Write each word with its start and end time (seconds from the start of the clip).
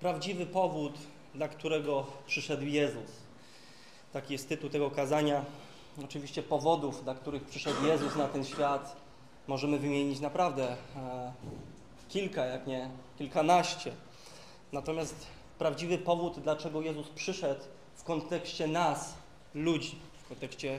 prawdziwy 0.00 0.46
powód, 0.46 0.92
dla 1.34 1.48
którego 1.48 2.06
przyszedł 2.26 2.62
Jezus. 2.62 3.10
Taki 4.12 4.32
jest 4.32 4.48
tytuł 4.48 4.70
tego 4.70 4.90
kazania. 4.90 5.44
Oczywiście 6.04 6.42
powodów, 6.42 7.04
dla 7.04 7.14
których 7.14 7.44
przyszedł 7.44 7.86
Jezus 7.86 8.16
na 8.16 8.28
ten 8.28 8.44
świat, 8.44 8.96
możemy 9.46 9.78
wymienić 9.78 10.20
naprawdę 10.20 10.76
e, 10.96 11.32
kilka, 12.08 12.44
jak 12.44 12.66
nie 12.66 12.90
kilkanaście. 13.18 13.92
Natomiast 14.72 15.26
prawdziwy 15.58 15.98
powód, 15.98 16.40
dlaczego 16.40 16.80
Jezus 16.80 17.08
przyszedł 17.08 17.64
w 17.96 18.04
kontekście 18.04 18.66
nas, 18.66 19.14
ludzi, 19.54 19.98
w 20.24 20.28
kontekście 20.28 20.78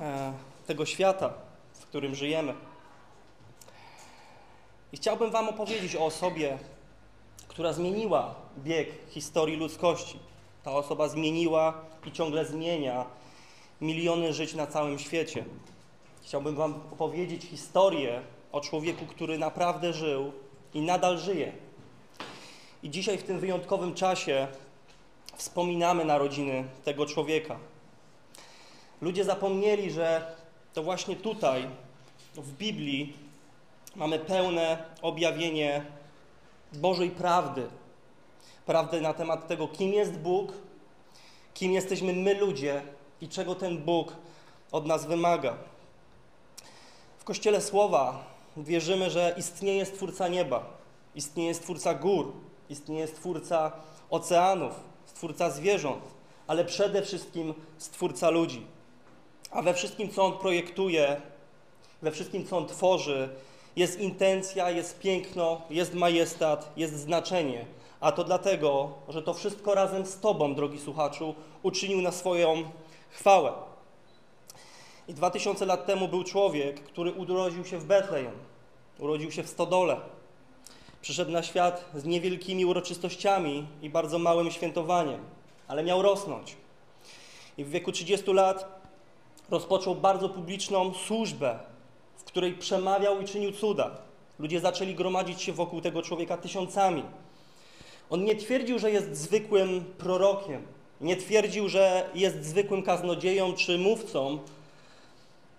e, 0.00 0.32
tego 0.66 0.86
świata, 0.86 1.34
w 1.74 1.86
którym 1.86 2.14
żyjemy. 2.14 2.54
I 4.92 4.96
chciałbym 4.96 5.30
Wam 5.30 5.48
opowiedzieć 5.48 5.96
o 5.96 6.06
osobie, 6.06 6.58
która 7.52 7.72
zmieniła 7.72 8.34
bieg 8.58 8.88
historii 9.08 9.56
ludzkości. 9.56 10.18
Ta 10.62 10.72
osoba 10.72 11.08
zmieniła 11.08 11.74
i 12.06 12.12
ciągle 12.12 12.46
zmienia 12.46 13.04
miliony 13.80 14.32
żyć 14.32 14.54
na 14.54 14.66
całym 14.66 14.98
świecie. 14.98 15.44
Chciałbym 16.22 16.56
Wam 16.56 16.74
opowiedzieć 16.92 17.42
historię 17.42 18.22
o 18.52 18.60
człowieku, 18.60 19.06
który 19.06 19.38
naprawdę 19.38 19.92
żył 19.92 20.32
i 20.74 20.80
nadal 20.80 21.18
żyje. 21.18 21.52
I 22.82 22.90
dzisiaj 22.90 23.18
w 23.18 23.22
tym 23.22 23.40
wyjątkowym 23.40 23.94
czasie 23.94 24.48
wspominamy 25.36 26.04
narodziny 26.04 26.64
tego 26.84 27.06
człowieka. 27.06 27.56
Ludzie 29.00 29.24
zapomnieli, 29.24 29.90
że 29.90 30.36
to 30.74 30.82
właśnie 30.82 31.16
tutaj, 31.16 31.68
w 32.34 32.52
Biblii, 32.52 33.12
mamy 33.96 34.18
pełne 34.18 34.84
objawienie 35.02 35.84
Bożej 36.72 37.10
prawdy. 37.10 37.66
Prawdy 38.66 39.00
na 39.00 39.14
temat 39.14 39.48
tego, 39.48 39.68
kim 39.68 39.92
jest 39.92 40.12
Bóg, 40.12 40.52
kim 41.54 41.72
jesteśmy 41.72 42.12
my 42.12 42.34
ludzie 42.34 42.82
i 43.20 43.28
czego 43.28 43.54
ten 43.54 43.78
Bóg 43.78 44.16
od 44.72 44.86
nas 44.86 45.06
wymaga. 45.06 45.56
W 47.18 47.24
Kościele 47.24 47.60
Słowa 47.60 48.24
wierzymy, 48.56 49.10
że 49.10 49.34
istnieje 49.36 49.86
Stwórca 49.86 50.28
nieba, 50.28 50.66
istnieje 51.14 51.54
Stwórca 51.54 51.94
gór, 51.94 52.32
istnieje 52.68 53.06
Stwórca 53.06 53.72
oceanów, 54.10 54.72
Stwórca 55.06 55.50
zwierząt, 55.50 56.04
ale 56.46 56.64
przede 56.64 57.02
wszystkim 57.02 57.54
Stwórca 57.78 58.30
ludzi. 58.30 58.66
A 59.50 59.62
we 59.62 59.74
wszystkim, 59.74 60.10
co 60.10 60.24
On 60.24 60.38
projektuje, 60.38 61.20
we 62.02 62.10
wszystkim, 62.10 62.46
co 62.46 62.58
On 62.58 62.66
tworzy, 62.66 63.28
jest 63.76 64.00
intencja, 64.00 64.70
jest 64.70 64.98
piękno, 64.98 65.60
jest 65.70 65.94
majestat, 65.94 66.72
jest 66.76 66.94
znaczenie. 66.94 67.66
A 68.00 68.12
to 68.12 68.24
dlatego, 68.24 68.90
że 69.08 69.22
to 69.22 69.34
wszystko 69.34 69.74
razem 69.74 70.06
z 70.06 70.20
Tobą, 70.20 70.54
drogi 70.54 70.78
słuchaczu, 70.78 71.34
uczynił 71.62 72.02
na 72.02 72.12
swoją 72.12 72.62
chwałę. 73.10 73.52
I 75.08 75.14
dwa 75.14 75.30
tysiące 75.30 75.66
lat 75.66 75.86
temu 75.86 76.08
był 76.08 76.24
człowiek, 76.24 76.80
który 76.80 77.12
urodził 77.12 77.64
się 77.64 77.78
w 77.78 77.84
Betlejem, 77.84 78.32
urodził 78.98 79.32
się 79.32 79.42
w 79.42 79.48
Stodole. 79.48 79.96
Przyszedł 81.00 81.30
na 81.30 81.42
świat 81.42 81.84
z 81.94 82.04
niewielkimi 82.04 82.64
uroczystościami 82.64 83.66
i 83.82 83.90
bardzo 83.90 84.18
małym 84.18 84.50
świętowaniem, 84.50 85.20
ale 85.68 85.82
miał 85.82 86.02
rosnąć. 86.02 86.56
I 87.58 87.64
w 87.64 87.70
wieku 87.70 87.92
30 87.92 88.32
lat 88.32 88.82
rozpoczął 89.50 89.94
bardzo 89.94 90.28
publiczną 90.28 90.94
służbę, 90.94 91.58
w 92.22 92.24
której 92.24 92.54
przemawiał 92.54 93.20
i 93.20 93.24
czynił 93.24 93.52
cuda. 93.52 93.90
Ludzie 94.38 94.60
zaczęli 94.60 94.94
gromadzić 94.94 95.42
się 95.42 95.52
wokół 95.52 95.80
tego 95.80 96.02
człowieka 96.02 96.36
tysiącami. 96.36 97.02
On 98.10 98.24
nie 98.24 98.36
twierdził, 98.36 98.78
że 98.78 98.90
jest 98.90 99.16
zwykłym 99.16 99.84
prorokiem, 99.98 100.62
nie 101.00 101.16
twierdził, 101.16 101.68
że 101.68 102.10
jest 102.14 102.44
zwykłym 102.44 102.82
kaznodzieją 102.82 103.52
czy 103.52 103.78
mówcą, 103.78 104.38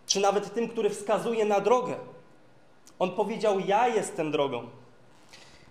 czy 0.07 0.19
nawet 0.19 0.53
tym, 0.53 0.69
który 0.69 0.89
wskazuje 0.89 1.45
na 1.45 1.59
drogę. 1.59 1.95
On 2.99 3.11
powiedział: 3.11 3.59
Ja 3.59 3.87
jestem 3.87 4.31
drogą. 4.31 4.67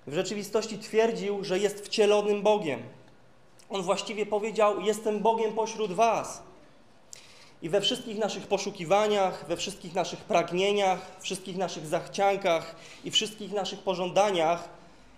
W 0.06 0.14
rzeczywistości 0.14 0.78
twierdził, 0.78 1.44
że 1.44 1.58
jest 1.58 1.86
wcielonym 1.86 2.42
Bogiem. 2.42 2.82
On 3.70 3.82
właściwie 3.82 4.26
powiedział: 4.26 4.80
Jestem 4.80 5.20
Bogiem 5.20 5.52
pośród 5.52 5.92
Was. 5.92 6.42
I 7.62 7.68
we 7.68 7.80
wszystkich 7.80 8.18
naszych 8.18 8.46
poszukiwaniach, 8.46 9.44
we 9.48 9.56
wszystkich 9.56 9.94
naszych 9.94 10.20
pragnieniach, 10.20 11.16
wszystkich 11.20 11.56
naszych 11.56 11.86
zachciankach 11.86 12.76
i 13.04 13.10
wszystkich 13.10 13.52
naszych 13.52 13.78
pożądaniach 13.78 14.68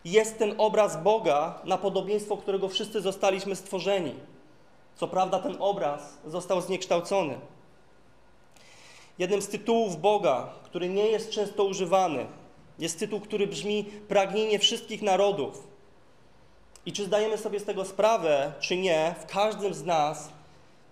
jest 0.05 0.38
ten 0.38 0.54
obraz 0.59 1.03
Boga, 1.03 1.60
na 1.65 1.78
podobieństwo 1.78 2.37
którego 2.37 2.69
wszyscy 2.69 3.00
zostaliśmy 3.00 3.56
stworzeni. 3.56 4.15
Co 4.97 5.09
prawda, 5.09 5.38
ten 5.38 5.56
obraz 5.59 6.19
został 6.27 6.60
zniekształcony. 6.60 7.38
Jednym 9.19 9.43
z 9.43 9.49
tytułów 9.49 10.00
Boga, 10.00 10.49
który 10.65 10.88
nie 10.88 11.06
jest 11.06 11.31
często 11.31 11.65
używany, 11.65 12.27
jest 12.78 12.99
tytuł, 12.99 13.21
który 13.21 13.47
brzmi 13.47 13.84
Pragnienie 13.84 14.59
wszystkich 14.59 15.03
narodów. 15.03 15.69
I 16.87 16.93
czy 16.93 17.04
zdajemy 17.04 17.38
sobie 17.38 17.60
z 17.60 17.65
tego 17.65 17.84
sprawę, 17.84 18.53
czy 18.60 18.77
nie, 18.77 19.15
w 19.21 19.27
każdym 19.27 19.75
z 19.75 19.84
nas 19.84 20.28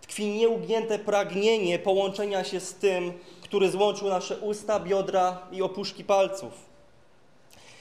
tkwi 0.02 0.26
nieugięte 0.26 0.98
pragnienie 0.98 1.78
połączenia 1.78 2.44
się 2.44 2.60
z 2.60 2.74
tym, 2.74 3.12
który 3.42 3.70
złączył 3.70 4.08
nasze 4.08 4.38
usta, 4.38 4.80
biodra 4.80 5.46
i 5.52 5.62
opuszki 5.62 6.04
palców. 6.04 6.52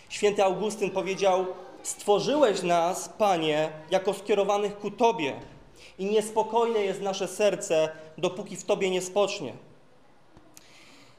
Święty 0.10 0.44
Augustyn 0.44 0.90
powiedział: 0.90 1.46
Stworzyłeś 1.84 2.64
nas, 2.64 3.10
Panie, 3.18 3.72
jako 3.92 4.14
skierowanych 4.14 4.80
ku 4.80 4.92
Tobie, 4.92 5.34
i 6.00 6.06
niespokojne 6.06 6.80
jest 6.80 7.02
nasze 7.02 7.28
serce, 7.28 7.90
dopóki 8.18 8.56
w 8.56 8.64
Tobie 8.64 8.90
nie 8.90 9.02
spocznie. 9.02 9.54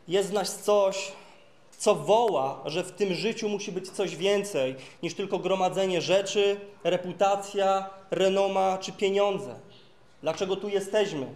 Jest 0.08 0.30
w 0.30 0.32
nas 0.32 0.58
coś, 0.58 1.12
co 1.78 1.94
woła, 1.94 2.60
że 2.64 2.84
w 2.84 2.92
tym 2.92 3.14
życiu 3.14 3.48
musi 3.48 3.72
być 3.72 3.90
coś 3.90 4.16
więcej 4.16 4.74
niż 5.02 5.14
tylko 5.14 5.38
gromadzenie 5.38 6.00
rzeczy, 6.00 6.60
reputacja, 6.84 7.90
renoma 8.10 8.78
czy 8.78 8.92
pieniądze. 8.92 9.54
Dlaczego 10.22 10.56
tu 10.56 10.68
jesteśmy? 10.68 11.26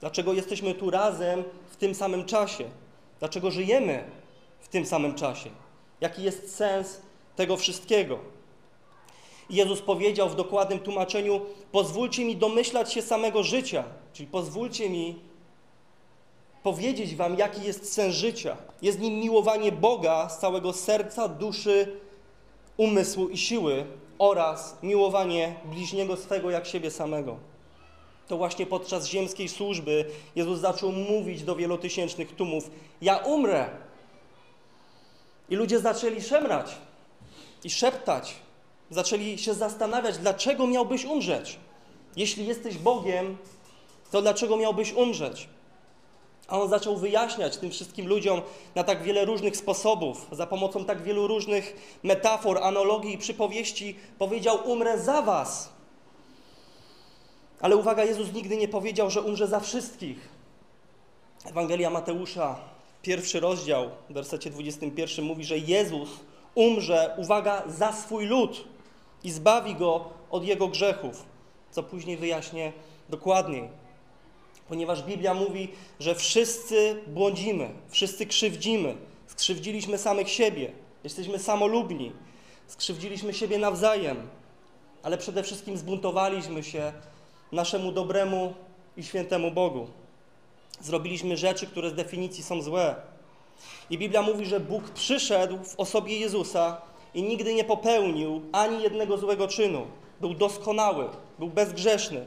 Dlaczego 0.00 0.32
jesteśmy 0.32 0.74
tu 0.74 0.90
razem 0.90 1.44
w 1.70 1.76
tym 1.76 1.94
samym 1.94 2.24
czasie? 2.24 2.64
Dlaczego 3.18 3.50
żyjemy 3.50 4.04
w 4.60 4.68
tym 4.68 4.86
samym 4.86 5.14
czasie? 5.14 5.50
Jaki 6.00 6.22
jest 6.22 6.56
sens 6.56 7.00
tego 7.36 7.56
wszystkiego? 7.56 8.18
Jezus 9.50 9.82
powiedział 9.82 10.28
w 10.28 10.36
dokładnym 10.36 10.78
tłumaczeniu: 10.78 11.40
Pozwólcie 11.72 12.24
mi 12.24 12.36
domyślać 12.36 12.92
się 12.92 13.02
samego 13.02 13.42
życia, 13.42 13.84
czyli 14.12 14.28
pozwólcie 14.28 14.90
mi 14.90 15.18
powiedzieć 16.62 17.16
Wam, 17.16 17.38
jaki 17.38 17.62
jest 17.62 17.92
sens 17.92 18.14
życia. 18.14 18.56
Jest 18.82 19.00
nim 19.00 19.14
miłowanie 19.20 19.72
Boga 19.72 20.28
z 20.28 20.38
całego 20.38 20.72
serca, 20.72 21.28
duszy, 21.28 22.00
umysłu 22.76 23.28
i 23.28 23.38
siły 23.38 23.86
oraz 24.18 24.78
miłowanie 24.82 25.54
bliźniego 25.64 26.16
swego 26.16 26.50
jak 26.50 26.66
siebie 26.66 26.90
samego. 26.90 27.36
To 28.28 28.36
właśnie 28.36 28.66
podczas 28.66 29.06
ziemskiej 29.06 29.48
służby 29.48 30.04
Jezus 30.36 30.60
zaczął 30.60 30.92
mówić 30.92 31.42
do 31.42 31.56
wielotysięcznych 31.56 32.36
tłumów: 32.36 32.70
Ja 33.00 33.16
umrę. 33.16 33.70
I 35.48 35.56
ludzie 35.56 35.80
zaczęli 35.80 36.22
szemrać 36.22 36.74
i 37.64 37.70
szeptać. 37.70 38.34
Zaczęli 38.90 39.38
się 39.38 39.54
zastanawiać, 39.54 40.18
dlaczego 40.18 40.66
miałbyś 40.66 41.04
umrzeć. 41.04 41.58
Jeśli 42.16 42.46
jesteś 42.46 42.78
Bogiem, 42.78 43.36
to 44.10 44.22
dlaczego 44.22 44.56
miałbyś 44.56 44.92
umrzeć? 44.92 45.48
A 46.48 46.60
on 46.60 46.68
zaczął 46.68 46.96
wyjaśniać 46.96 47.56
tym 47.56 47.70
wszystkim 47.70 48.08
ludziom 48.08 48.42
na 48.74 48.84
tak 48.84 49.02
wiele 49.02 49.24
różnych 49.24 49.56
sposobów, 49.56 50.26
za 50.32 50.46
pomocą 50.46 50.84
tak 50.84 51.02
wielu 51.02 51.26
różnych 51.26 51.98
metafor, 52.02 52.58
analogii 52.62 53.14
i 53.14 53.18
przypowieści. 53.18 53.96
Powiedział: 54.18 54.58
Umrę 54.70 54.98
za 54.98 55.22
was. 55.22 55.75
Ale 57.60 57.76
uwaga, 57.76 58.04
Jezus 58.04 58.32
nigdy 58.32 58.56
nie 58.56 58.68
powiedział, 58.68 59.10
że 59.10 59.22
umrze 59.22 59.46
za 59.46 59.60
wszystkich. 59.60 60.28
Ewangelia 61.44 61.90
Mateusza, 61.90 62.56
pierwszy 63.02 63.40
rozdział, 63.40 63.90
w 64.10 64.12
wersecie 64.12 64.50
21 64.50 65.24
mówi, 65.24 65.44
że 65.44 65.58
Jezus 65.58 66.08
umrze, 66.54 67.14
uwaga, 67.16 67.62
za 67.66 67.92
swój 67.92 68.26
lud 68.26 68.64
i 69.24 69.30
zbawi 69.30 69.74
go 69.74 70.04
od 70.30 70.44
jego 70.44 70.68
grzechów, 70.68 71.26
co 71.70 71.82
później 71.82 72.16
wyjaśnię 72.16 72.72
dokładniej. 73.08 73.68
Ponieważ 74.68 75.02
Biblia 75.02 75.34
mówi, 75.34 75.68
że 76.00 76.14
wszyscy 76.14 77.02
błądzimy, 77.06 77.68
wszyscy 77.88 78.26
krzywdzimy, 78.26 78.96
skrzywdziliśmy 79.26 79.98
samych 79.98 80.30
siebie, 80.30 80.72
jesteśmy 81.04 81.38
samolubni, 81.38 82.12
skrzywdziliśmy 82.66 83.34
siebie 83.34 83.58
nawzajem, 83.58 84.28
ale 85.02 85.18
przede 85.18 85.42
wszystkim 85.42 85.76
zbuntowaliśmy 85.76 86.62
się 86.62 86.92
naszemu 87.52 87.92
dobremu 87.92 88.54
i 88.96 89.02
świętemu 89.02 89.50
Bogu. 89.50 89.86
Zrobiliśmy 90.80 91.36
rzeczy, 91.36 91.66
które 91.66 91.90
z 91.90 91.94
definicji 91.94 92.44
są 92.44 92.62
złe. 92.62 92.94
I 93.90 93.98
Biblia 93.98 94.22
mówi, 94.22 94.46
że 94.46 94.60
Bóg 94.60 94.90
przyszedł 94.90 95.58
w 95.64 95.80
osobie 95.80 96.18
Jezusa 96.18 96.80
i 97.14 97.22
nigdy 97.22 97.54
nie 97.54 97.64
popełnił 97.64 98.42
ani 98.52 98.82
jednego 98.82 99.18
złego 99.18 99.48
czynu. 99.48 99.86
Był 100.20 100.34
doskonały, 100.34 101.08
był 101.38 101.48
bezgrzeszny. 101.48 102.26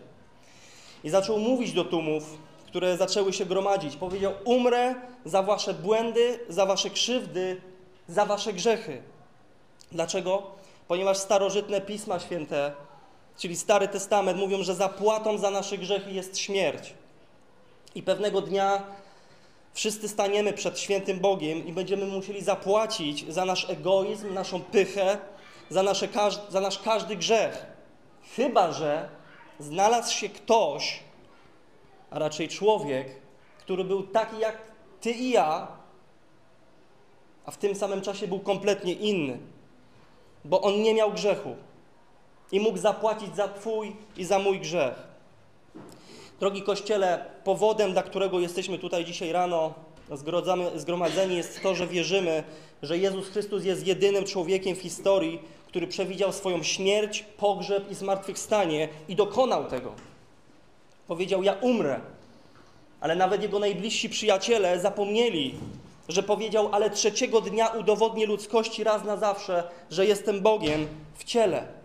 I 1.04 1.10
zaczął 1.10 1.40
mówić 1.40 1.74
do 1.74 1.84
tłumów, 1.84 2.38
które 2.68 2.98
zaczęły 2.98 3.34
się 3.34 3.46
gromadzić. 3.46 3.96
Powiedział: 3.96 4.34
Umrę 4.46 4.96
za 5.26 5.44
wasze 5.44 5.74
błędy, 5.74 6.40
za 6.50 6.66
wasze 6.66 6.90
krzywdy, 6.90 7.62
za 8.08 8.26
wasze 8.26 8.54
grzechy. 8.54 9.02
Dlaczego? 9.92 10.44
Ponieważ 10.88 11.18
starożytne 11.18 11.82
pisma 11.82 12.20
święte, 12.20 12.74
czyli 13.40 13.56
Stary 13.56 13.88
Testament, 13.88 14.40
mówią, 14.40 14.64
że 14.64 14.76
zapłatą 14.76 15.38
za 15.38 15.52
nasze 15.52 15.78
grzechy 15.78 16.12
jest 16.12 16.38
śmierć. 16.38 16.94
I 17.96 18.04
pewnego 18.04 18.42
dnia 18.42 18.84
wszyscy 19.74 20.10
staniemy 20.10 20.54
przed 20.54 20.80
świętym 20.80 21.20
Bogiem 21.20 21.68
i 21.68 21.74
będziemy 21.74 22.06
musieli 22.06 22.42
zapłacić 22.42 23.34
za 23.34 23.46
nasz 23.46 23.70
egoizm, 23.70 24.34
naszą 24.34 24.62
pychę, 24.62 25.18
za, 25.70 25.84
nasze, 25.84 26.08
za 26.50 26.62
nasz 26.62 26.80
każdy 26.80 27.16
grzech. 27.16 27.66
Chyba, 28.36 28.72
że 28.72 29.10
znalazł 29.60 30.14
się 30.14 30.30
ktoś, 30.30 31.00
a 32.12 32.20
raczej 32.20 32.48
człowiek, 32.48 33.08
który 33.60 33.84
był 33.84 34.04
taki 34.04 34.40
jak 34.40 34.58
ty 35.02 35.12
i 35.12 35.30
ja, 35.30 35.68
a 37.46 37.52
w 37.52 37.58
tym 37.58 37.76
samym 37.76 38.02
czasie 38.02 38.28
był 38.28 38.40
kompletnie 38.40 38.94
inny, 38.94 39.40
bo 40.46 40.62
on 40.62 40.82
nie 40.82 40.94
miał 40.94 41.12
grzechu 41.12 41.56
i 42.52 42.60
mógł 42.60 42.78
zapłacić 42.78 43.36
za 43.36 43.48
Twój 43.48 43.96
i 44.18 44.26
za 44.26 44.40
mój 44.40 44.60
grzech. 44.60 45.10
Drogi 46.40 46.62
Kościele, 46.62 47.26
powodem, 47.44 47.92
dla 47.94 48.04
którego 48.04 48.40
jesteśmy 48.40 48.80
tutaj 48.80 49.06
dzisiaj 49.06 49.32
rano 49.32 49.74
zgromadzeni, 50.76 51.38
jest 51.38 51.62
to, 51.62 51.76
że 51.76 51.88
wierzymy, 51.88 52.44
że 52.84 52.98
Jezus 52.98 53.28
Chrystus 53.28 53.64
jest 53.64 53.88
jedynym 53.88 54.26
człowiekiem 54.26 54.76
w 54.76 54.82
historii, 54.82 55.40
który 55.68 55.88
przewidział 55.88 56.34
swoją 56.34 56.64
śmierć, 56.64 57.26
pogrzeb 57.38 57.92
i 57.92 57.96
zmartwychwstanie 57.96 58.90
i 59.08 59.16
dokonał 59.16 59.66
tego. 59.66 59.94
Powiedział: 61.08 61.44
Ja 61.44 61.54
umrę. 61.54 62.00
Ale 63.02 63.16
nawet 63.16 63.42
jego 63.42 63.60
najbliżsi 63.60 64.10
przyjaciele 64.10 64.80
zapomnieli, 64.80 65.56
że 66.10 66.24
powiedział: 66.24 66.70
Ale 66.72 66.90
trzeciego 66.90 67.42
dnia 67.42 67.68
udowodnię 67.68 68.26
ludzkości 68.26 68.84
raz 68.84 69.04
na 69.04 69.18
zawsze, 69.18 69.64
że 69.90 70.06
jestem 70.06 70.42
Bogiem 70.42 70.88
w 71.16 71.24
ciele. 71.24 71.79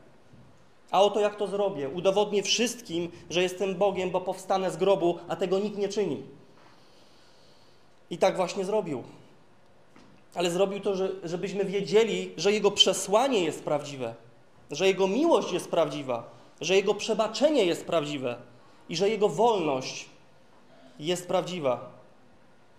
A 0.94 1.02
oto 1.02 1.20
jak 1.20 1.36
to 1.36 1.46
zrobię. 1.46 1.88
Udowodnię 1.88 2.42
wszystkim, 2.42 3.10
że 3.30 3.42
jestem 3.42 3.74
Bogiem, 3.74 4.10
bo 4.10 4.20
powstanę 4.20 4.70
z 4.70 4.76
grobu, 4.76 5.18
a 5.28 5.36
tego 5.36 5.58
nikt 5.58 5.78
nie 5.78 5.88
czyni. 5.88 6.22
I 8.10 8.18
tak 8.18 8.36
właśnie 8.36 8.64
zrobił. 8.64 9.02
Ale 10.34 10.50
zrobił 10.50 10.80
to, 10.80 10.96
że, 10.96 11.10
żebyśmy 11.24 11.64
wiedzieli, 11.64 12.32
że 12.36 12.52
Jego 12.52 12.70
przesłanie 12.70 13.44
jest 13.44 13.64
prawdziwe, 13.64 14.14
że 14.70 14.86
Jego 14.86 15.06
miłość 15.06 15.52
jest 15.52 15.70
prawdziwa, 15.70 16.30
że 16.60 16.76
Jego 16.76 16.94
przebaczenie 16.94 17.64
jest 17.64 17.84
prawdziwe 17.84 18.36
i 18.88 18.96
że 18.96 19.08
Jego 19.08 19.28
wolność 19.28 20.06
jest 20.98 21.28
prawdziwa. 21.28 21.90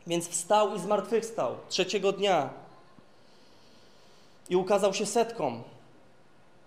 Więc 0.08 0.28
wstał 0.28 0.76
i 0.76 0.80
zmartwychwstał 0.80 1.56
trzeciego 1.70 2.12
dnia 2.12 2.50
i 4.50 4.56
ukazał 4.56 4.94
się 4.94 5.06
setkom. 5.06 5.64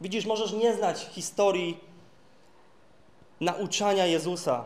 Widzisz, 0.01 0.27
możesz 0.27 0.53
nie 0.53 0.75
znać 0.75 1.09
historii 1.13 1.77
nauczania 3.41 4.07
Jezusa, 4.07 4.65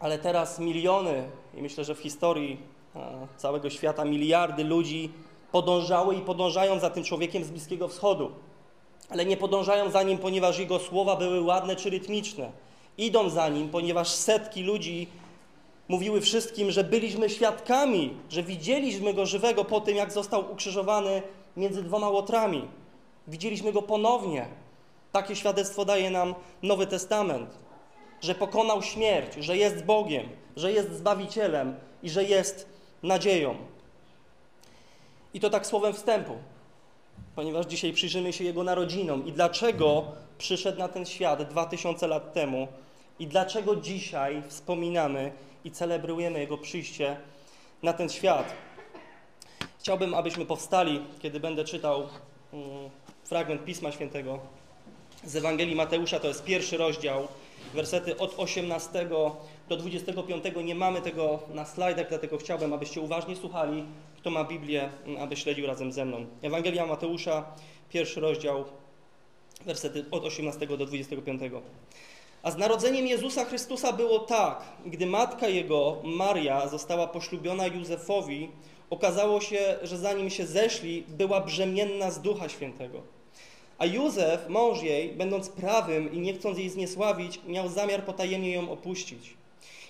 ale 0.00 0.18
teraz 0.18 0.58
miliony, 0.58 1.28
i 1.54 1.62
myślę, 1.62 1.84
że 1.84 1.94
w 1.94 1.98
historii 1.98 2.60
całego 3.36 3.70
świata 3.70 4.04
miliardy 4.04 4.64
ludzi 4.64 5.12
podążały 5.52 6.14
i 6.14 6.20
podążają 6.20 6.78
za 6.78 6.90
tym 6.90 7.04
człowiekiem 7.04 7.44
z 7.44 7.50
Bliskiego 7.50 7.88
Wschodu. 7.88 8.30
Ale 9.08 9.24
nie 9.24 9.36
podążają 9.36 9.90
za 9.90 10.02
nim, 10.02 10.18
ponieważ 10.18 10.58
jego 10.58 10.78
słowa 10.78 11.16
były 11.16 11.40
ładne 11.40 11.76
czy 11.76 11.90
rytmiczne. 11.90 12.52
Idą 12.98 13.30
za 13.30 13.48
nim, 13.48 13.68
ponieważ 13.68 14.08
setki 14.08 14.62
ludzi 14.62 15.06
mówiły 15.88 16.20
wszystkim, 16.20 16.70
że 16.70 16.84
byliśmy 16.84 17.30
świadkami, 17.30 18.16
że 18.30 18.42
widzieliśmy 18.42 19.14
go 19.14 19.26
żywego 19.26 19.64
po 19.64 19.80
tym, 19.80 19.96
jak 19.96 20.12
został 20.12 20.52
ukrzyżowany 20.52 21.22
między 21.56 21.82
dwoma 21.82 22.08
łotrami. 22.08 22.68
Widzieliśmy 23.28 23.72
go 23.72 23.82
ponownie. 23.82 24.46
Takie 25.12 25.36
świadectwo 25.36 25.84
daje 25.84 26.10
nam 26.10 26.34
Nowy 26.62 26.86
Testament, 26.86 27.58
że 28.20 28.34
pokonał 28.34 28.82
śmierć, 28.82 29.34
że 29.34 29.56
jest 29.56 29.84
Bogiem, 29.84 30.28
że 30.56 30.72
jest 30.72 30.92
Zbawicielem 30.92 31.74
i 32.02 32.10
że 32.10 32.24
jest 32.24 32.68
nadzieją. 33.02 33.56
I 35.34 35.40
to 35.40 35.50
tak 35.50 35.66
słowem 35.66 35.92
wstępu, 35.92 36.32
ponieważ 37.34 37.66
dzisiaj 37.66 37.92
przyjrzymy 37.92 38.32
się 38.32 38.44
Jego 38.44 38.64
narodzinom 38.64 39.26
i 39.26 39.32
dlaczego 39.32 40.04
przyszedł 40.38 40.78
na 40.78 40.88
ten 40.88 41.06
świat 41.06 41.42
dwa 41.42 41.66
tysiące 41.66 42.06
lat 42.06 42.32
temu 42.32 42.68
i 43.18 43.26
dlaczego 43.26 43.76
dzisiaj 43.76 44.42
wspominamy 44.48 45.32
i 45.64 45.70
celebrujemy 45.70 46.40
Jego 46.40 46.58
przyjście 46.58 47.16
na 47.82 47.92
ten 47.92 48.08
świat. 48.08 48.54
Chciałbym, 49.78 50.14
abyśmy 50.14 50.46
powstali, 50.46 51.02
kiedy 51.22 51.40
będę 51.40 51.64
czytał 51.64 52.08
mm, 52.52 52.90
fragment 53.24 53.64
Pisma 53.64 53.92
Świętego 53.92 54.38
z 55.24 55.36
Ewangelii 55.36 55.74
Mateusza, 55.74 56.20
to 56.20 56.28
jest 56.28 56.44
pierwszy 56.44 56.76
rozdział, 56.76 57.28
wersety 57.74 58.18
od 58.18 58.34
18 58.38 59.06
do 59.68 59.76
25. 59.76 60.44
Nie 60.64 60.74
mamy 60.74 61.00
tego 61.00 61.38
na 61.54 61.64
slajdach, 61.64 62.08
dlatego 62.08 62.38
chciałbym, 62.38 62.72
abyście 62.72 63.00
uważnie 63.00 63.36
słuchali. 63.36 63.84
Kto 64.16 64.30
ma 64.30 64.44
Biblię, 64.44 64.88
aby 65.20 65.36
śledził 65.36 65.66
razem 65.66 65.92
ze 65.92 66.04
mną. 66.04 66.26
Ewangelia 66.42 66.86
Mateusza, 66.86 67.44
pierwszy 67.90 68.20
rozdział, 68.20 68.64
wersety 69.66 70.04
od 70.10 70.24
18 70.24 70.66
do 70.66 70.86
25. 70.86 71.42
A 72.42 72.50
z 72.50 72.56
narodzeniem 72.56 73.06
Jezusa 73.06 73.44
Chrystusa 73.44 73.92
było 73.92 74.18
tak, 74.18 74.64
gdy 74.86 75.06
matka 75.06 75.48
jego, 75.48 75.96
Maria, 76.04 76.68
została 76.68 77.06
poślubiona 77.06 77.66
Józefowi, 77.66 78.50
okazało 78.92 79.40
się, 79.40 79.76
że 79.82 79.98
zanim 79.98 80.30
się 80.30 80.46
zeszli, 80.46 81.04
była 81.08 81.40
brzemienna 81.40 82.10
z 82.10 82.20
Ducha 82.20 82.48
Świętego. 82.48 83.00
A 83.78 83.86
Józef, 83.86 84.48
mąż 84.48 84.82
jej, 84.82 85.08
będąc 85.08 85.48
prawym 85.48 86.12
i 86.12 86.18
nie 86.18 86.34
chcąc 86.34 86.58
jej 86.58 86.68
zniesławić, 86.68 87.40
miał 87.46 87.68
zamiar 87.68 88.04
potajemnie 88.04 88.52
ją 88.52 88.70
opuścić. 88.70 89.34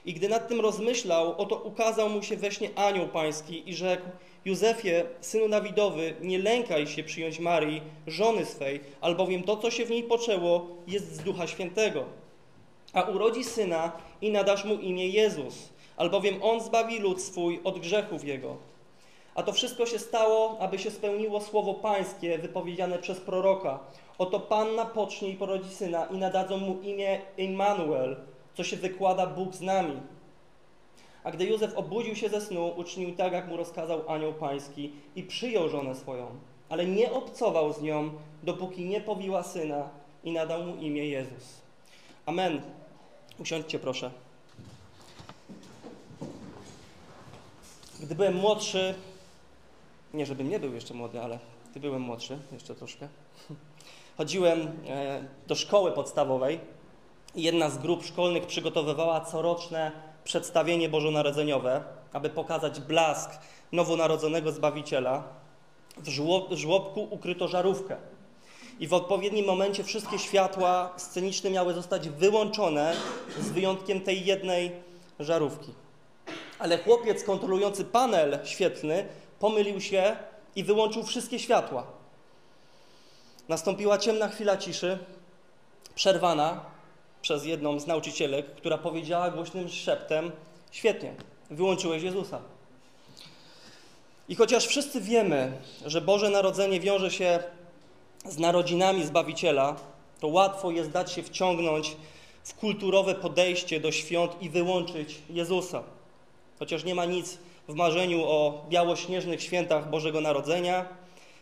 I 0.05 0.15
gdy 0.15 0.29
nad 0.29 0.49
tym 0.49 0.61
rozmyślał, 0.61 1.35
oto 1.39 1.57
ukazał 1.57 2.09
mu 2.09 2.23
się 2.23 2.37
we 2.37 2.53
śnie 2.53 2.69
anioł 2.75 3.09
pański 3.09 3.71
i 3.71 3.75
rzekł, 3.75 4.09
Józefie, 4.45 4.95
synu 5.21 5.49
Dawidowy, 5.49 6.15
nie 6.21 6.39
lękaj 6.39 6.87
się 6.87 7.05
przyjąć 7.05 7.39
Marii, 7.39 7.83
żony 8.07 8.45
swej, 8.45 8.81
albowiem 9.01 9.43
to, 9.43 9.57
co 9.57 9.71
się 9.71 9.85
w 9.85 9.91
niej 9.91 10.03
poczęło, 10.03 10.67
jest 10.87 11.15
z 11.15 11.19
Ducha 11.19 11.47
Świętego. 11.47 12.05
A 12.93 13.03
urodzi 13.03 13.45
syna 13.45 13.93
i 14.21 14.31
nadasz 14.31 14.65
mu 14.65 14.75
imię 14.75 15.09
Jezus, 15.09 15.69
albowiem 15.97 16.43
on 16.43 16.61
zbawi 16.61 16.99
lud 16.99 17.23
swój 17.23 17.61
od 17.65 17.79
grzechów 17.79 18.25
jego. 18.25 18.72
A 19.35 19.43
to 19.43 19.53
wszystko 19.53 19.87
się 19.87 19.99
stało, 19.99 20.57
aby 20.61 20.79
się 20.79 20.91
spełniło 20.91 21.41
słowo 21.41 21.75
pańskie 21.75 22.39
wypowiedziane 22.39 22.99
przez 22.99 23.21
proroka. 23.21 23.79
Oto 24.19 24.41
Panna 24.41 24.85
pocznie 24.85 25.29
i 25.29 25.37
porodzi 25.37 25.71
syna 25.71 26.07
i 26.07 26.17
nadadzą 26.17 26.57
mu 26.57 26.81
imię 26.81 27.21
Immanuel, 27.37 28.17
co 28.55 28.65
się 28.65 28.77
wykłada 28.77 29.27
Bóg 29.27 29.55
z 29.55 29.61
nami. 29.61 30.01
A 31.25 31.31
gdy 31.31 31.45
Józef 31.45 31.77
obudził 31.77 32.17
się 32.17 32.29
ze 32.29 32.41
snu, 32.41 32.73
uczynił 32.77 33.17
tak, 33.17 33.33
jak 33.33 33.49
mu 33.49 33.57
rozkazał 33.57 34.11
anioł 34.11 34.33
pański 34.33 34.93
i 35.17 35.23
przyjął 35.23 35.69
żonę 35.69 35.95
swoją, 35.95 36.27
ale 36.69 36.87
nie 36.87 37.13
obcował 37.13 37.73
z 37.73 37.83
nią, 37.83 38.11
dopóki 38.43 38.85
nie 38.85 39.01
powiła 39.01 39.43
syna 39.43 39.89
i 40.25 40.33
nadał 40.33 40.65
mu 40.65 40.77
imię 40.77 41.09
Jezus. 41.09 41.61
Amen. 42.27 42.63
Usiądźcie 43.39 43.79
proszę. 43.79 44.11
Gdy 48.01 48.15
byłem 48.15 48.35
młodszy, 48.35 48.95
nie 50.15 50.27
żebym 50.27 50.49
nie 50.49 50.59
był 50.59 50.75
jeszcze 50.75 50.95
młody, 50.95 51.21
ale 51.21 51.39
gdy 51.71 51.81
byłem 51.81 52.03
młodszy, 52.03 52.39
jeszcze 52.53 52.75
troszkę, 52.75 53.09
chodziłem 54.19 54.61
e, 54.89 55.25
do 55.47 55.55
szkoły 55.55 55.93
podstawowej 55.93 56.61
i 57.35 57.43
jedna 57.43 57.71
z 57.71 57.79
grup 57.79 58.05
szkolnych 58.05 58.47
przygotowywała 58.47 59.21
coroczne 59.21 59.93
przedstawienie 60.25 60.89
bożonarodzeniowe, 60.89 61.85
aby 62.13 62.31
pokazać 62.31 62.81
blask 62.81 63.31
nowonarodzonego 63.73 64.53
Zbawiciela. 64.53 65.23
W 66.51 66.57
żłobku 66.57 67.09
ukryto 67.11 67.49
żarówkę 67.49 67.97
i 68.81 68.87
w 68.87 68.95
odpowiednim 68.95 69.47
momencie 69.47 69.85
wszystkie 69.85 70.19
światła 70.19 70.93
sceniczne 70.97 71.51
miały 71.51 71.75
zostać 71.75 72.09
wyłączone 72.09 72.95
z 73.41 73.51
wyjątkiem 73.51 74.01
tej 74.01 74.25
jednej 74.25 74.73
żarówki. 75.21 75.73
Ale 76.59 76.79
chłopiec 76.79 77.25
kontrolujący 77.25 77.85
panel 77.85 78.39
świetlny 78.45 79.07
pomylił 79.43 79.81
się 79.81 80.17
i 80.57 80.65
wyłączył 80.65 81.03
wszystkie 81.05 81.39
światła. 81.39 81.87
Nastąpiła 83.49 83.99
ciemna 83.99 84.29
chwila 84.29 84.57
ciszy, 84.57 84.99
przerwana 85.95 86.61
przez 87.23 87.45
jedną 87.45 87.81
z 87.81 87.87
nauczycielek, 87.87 88.55
która 88.55 88.79
powiedziała 88.79 89.31
głośnym 89.31 89.69
szeptem: 89.69 90.33
Świetnie, 90.71 91.15
wyłączyłeś 91.51 92.03
Jezusa. 92.03 92.41
I 94.29 94.35
chociaż 94.35 94.67
wszyscy 94.67 95.01
wiemy, 95.01 95.53
że 95.87 96.01
Boże 96.01 96.31
Narodzenie 96.31 96.81
wiąże 96.81 97.11
się 97.11 97.43
z 98.25 98.39
narodzinami 98.39 99.05
Zbawiciela, 99.05 99.77
to 100.21 100.29
łatwo 100.29 100.71
jest 100.71 100.91
dać 100.91 101.13
się 101.13 101.23
wciągnąć 101.23 101.97
w 102.45 102.55
kulturowe 102.55 103.15
podejście 103.15 103.81
do 103.81 103.93
świąt 103.93 104.33
i 104.41 104.51
wyłączyć 104.51 105.19
Jezusa. 105.31 105.83
Chociaż 106.59 106.85
nie 106.85 106.95
ma 106.95 107.05
nic 107.05 107.39
w 107.69 107.75
marzeniu 107.75 108.25
o 108.25 108.65
białośnieżnych 108.69 109.43
świętach 109.43 109.91
Bożego 109.91 110.21
Narodzenia, 110.21 110.87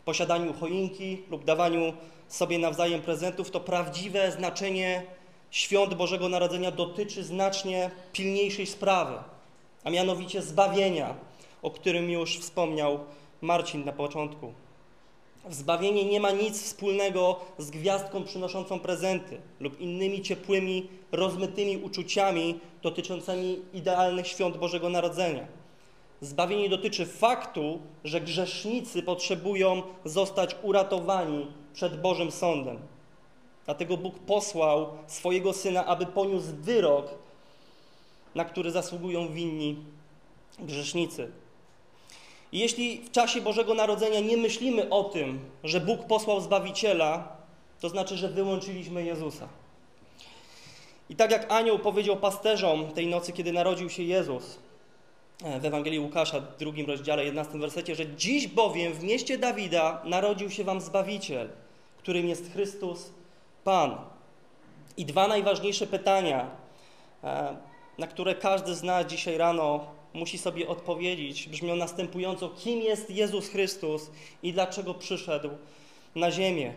posiadaniu 0.05 0.53
choinki 0.53 1.23
lub 1.31 1.45
dawaniu 1.45 1.93
sobie 2.29 2.59
nawzajem 2.59 3.03
prezentów, 3.03 3.51
to 3.51 3.61
prawdziwe 3.61 4.33
znaczenie 4.33 5.03
świąt 5.51 5.95
Bożego 5.95 6.29
Narodzenia 6.29 6.71
dotyczy 6.71 7.25
znacznie 7.25 7.91
pilniejszej 8.13 8.67
sprawy, 8.67 9.15
a 9.85 9.91
mianowicie 9.91 10.43
zbawienia, 10.43 11.15
o 11.63 11.71
którym 11.71 12.11
już 12.11 12.39
wspomniał 12.39 12.99
Marcin 13.41 13.85
na 13.85 13.93
początku. 13.93 14.53
Zbawienie 15.51 16.05
nie 16.05 16.21
ma 16.21 16.31
nic 16.31 16.63
wspólnego 16.63 17.41
z 17.59 17.71
gwiazdką 17.71 18.25
przynoszącą 18.25 18.81
prezenty 18.81 19.41
lub 19.61 19.81
innymi 19.81 20.23
ciepłymi, 20.23 20.89
rozmytymi 21.13 21.77
uczuciami 21.77 22.61
dotyczącymi 22.83 23.59
idealnych 23.75 24.27
świąt 24.27 24.57
Bożego 24.57 24.89
Narodzenia. 24.89 25.60
Zbawienie 26.21 26.69
dotyczy 26.69 27.07
faktu, 27.07 27.81
że 28.05 28.21
grzesznicy 28.21 29.03
potrzebują 29.03 29.83
zostać 30.05 30.57
uratowani 30.63 31.47
przed 31.75 32.01
Bożym 32.01 32.31
Sądem. 32.31 32.79
Dlatego 33.65 33.97
Bóg 33.97 34.19
posłał 34.19 34.89
swojego 35.07 35.53
Syna, 35.53 35.87
aby 35.87 36.07
poniósł 36.07 36.47
wyrok, 36.61 37.15
na 38.35 38.45
który 38.45 38.71
zasługują 38.71 39.29
winni 39.29 39.77
grzesznicy. 40.59 41.31
I 42.53 42.59
jeśli 42.59 42.99
w 42.99 43.11
czasie 43.11 43.41
Bożego 43.41 43.75
Narodzenia 43.75 44.21
nie 44.21 44.37
myślimy 44.37 44.91
o 44.91 45.05
tym, 45.05 45.41
że 45.65 45.81
Bóg 45.81 46.07
posłał 46.07 46.41
Zbawiciela, 46.41 47.37
to 47.81 47.89
znaczy, 47.89 48.17
że 48.17 48.29
wyłączyliśmy 48.29 49.05
Jezusa. 49.05 49.49
I 51.11 51.17
tak 51.17 51.31
jak 51.31 51.53
anioł 51.53 51.79
powiedział 51.79 52.17
pasterzom 52.17 52.91
tej 52.93 53.07
nocy, 53.07 53.33
kiedy 53.33 53.53
narodził 53.53 53.91
się 53.91 54.03
Jezus, 54.03 54.59
w 55.41 55.65
Ewangelii 55.65 56.01
Łukasza, 56.01 56.41
w 56.41 56.57
drugim 56.57 56.87
rozdziale, 56.87 57.25
11 57.25 57.59
wersecie, 57.59 57.95
że 57.95 58.15
dziś 58.17 58.49
bowiem 58.49 58.93
w 58.93 59.03
mieście 59.03 59.39
Dawida 59.39 60.03
narodził 60.05 60.51
się 60.51 60.65
wam 60.65 60.81
Zbawiciel, 60.81 61.49
którym 61.99 62.29
jest 62.29 62.53
Chrystus 62.53 63.11
Pan. 63.65 63.97
I 64.97 65.05
dwa 65.05 65.29
najważniejsze 65.29 65.87
pytania, 65.87 66.51
e, 67.25 67.57
na 67.99 68.07
które 68.07 68.35
każdy 68.35 68.75
z 68.75 68.83
nas 68.83 69.07
dzisiaj 69.07 69.39
rano 69.39 69.87
musi 70.15 70.39
sobie 70.39 70.69
odpowiedzieć, 70.69 71.49
brzmią 71.49 71.77
następująco: 71.77 72.49
kim 72.49 72.81
jest 72.81 73.11
Jezus 73.11 73.49
Chrystus 73.49 74.11
i 74.43 74.53
dlaczego 74.53 74.95
przyszedł 74.95 75.51
na 76.15 76.31
ziemię? 76.31 76.75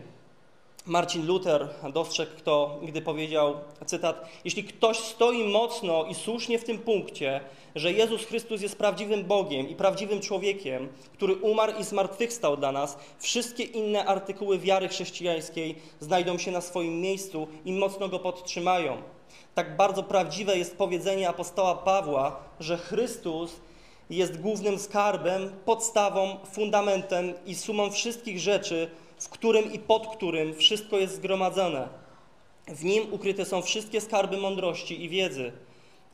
Marcin 0.86 1.28
Luther 1.28 1.70
dostrzegł 1.94 2.32
to, 2.44 2.80
gdy 2.84 3.02
powiedział, 3.02 3.56
cytat, 3.86 4.30
jeśli 4.46 4.64
ktoś 4.64 4.98
stoi 4.98 5.48
mocno 5.48 6.06
i 6.06 6.16
słusznie 6.16 6.60
w 6.60 6.64
tym 6.64 6.78
punkcie, 6.78 7.42
że 7.76 7.92
Jezus 7.92 8.26
Chrystus 8.26 8.62
jest 8.62 8.78
prawdziwym 8.78 9.24
Bogiem 9.24 9.70
i 9.70 9.76
prawdziwym 9.76 10.22
człowiekiem, 10.22 10.90
który 11.14 11.36
umarł 11.36 11.74
i 11.80 11.84
zmartwychwstał 11.84 12.58
dla 12.58 12.72
nas, 12.72 12.98
wszystkie 13.20 13.64
inne 13.64 14.06
artykuły 14.06 14.60
wiary 14.60 14.88
chrześcijańskiej 14.88 15.76
znajdą 16.00 16.38
się 16.38 16.52
na 16.52 16.62
swoim 16.62 17.02
miejscu 17.02 17.48
i 17.66 17.74
mocno 17.74 18.10
go 18.10 18.20
podtrzymają. 18.20 18.98
Tak 19.56 19.78
bardzo 19.78 20.04
prawdziwe 20.04 20.58
jest 20.58 20.78
powiedzenie 20.78 21.30
apostoła 21.30 21.76
Pawła, 21.76 22.40
że 22.60 22.78
Chrystus 22.78 23.52
jest 24.10 24.42
głównym 24.42 24.80
skarbem, 24.80 25.52
podstawą, 25.66 26.38
fundamentem 26.52 27.34
i 27.46 27.56
sumą 27.56 27.92
wszystkich 27.92 28.40
rzeczy, 28.40 28.90
w 29.26 29.30
którym 29.30 29.74
i 29.74 29.80
pod 29.80 30.08
którym 30.08 30.56
wszystko 30.56 30.98
jest 30.98 31.16
zgromadzone. 31.16 31.88
W 32.68 32.84
nim 32.84 33.14
ukryte 33.14 33.46
są 33.46 33.62
wszystkie 33.62 34.02
skarby 34.02 34.38
mądrości 34.38 35.04
i 35.04 35.10
wiedzy. 35.10 35.52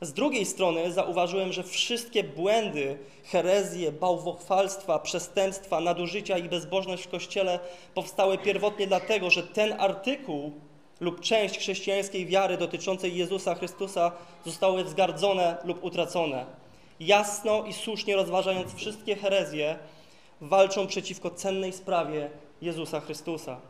Z 0.00 0.12
drugiej 0.12 0.46
strony 0.46 0.92
zauważyłem, 0.92 1.52
że 1.52 1.62
wszystkie 1.62 2.24
błędy, 2.24 2.98
herezje, 3.24 3.92
bałwochwalstwa, 3.92 4.98
przestępstwa, 4.98 5.80
nadużycia 5.80 6.38
i 6.38 6.48
bezbożność 6.48 7.04
w 7.04 7.08
Kościele 7.08 7.58
powstały 7.94 8.38
pierwotnie 8.38 8.86
dlatego, 8.86 9.30
że 9.30 9.42
ten 9.42 9.72
artykuł 9.80 10.52
lub 11.00 11.20
część 11.20 11.58
chrześcijańskiej 11.58 12.26
wiary 12.26 12.56
dotyczącej 12.56 13.16
Jezusa 13.16 13.54
Chrystusa 13.54 14.12
zostały 14.44 14.84
wzgardzone 14.84 15.56
lub 15.64 15.84
utracone. 15.84 16.46
Jasno 17.00 17.64
i 17.64 17.72
słusznie 17.72 18.16
rozważając 18.16 18.74
wszystkie 18.74 19.16
herezje, 19.16 19.78
walczą 20.40 20.86
przeciwko 20.86 21.30
cennej 21.30 21.72
sprawie 21.72 22.30
Jezusa 22.62 23.00
Chrystusa. 23.00 23.60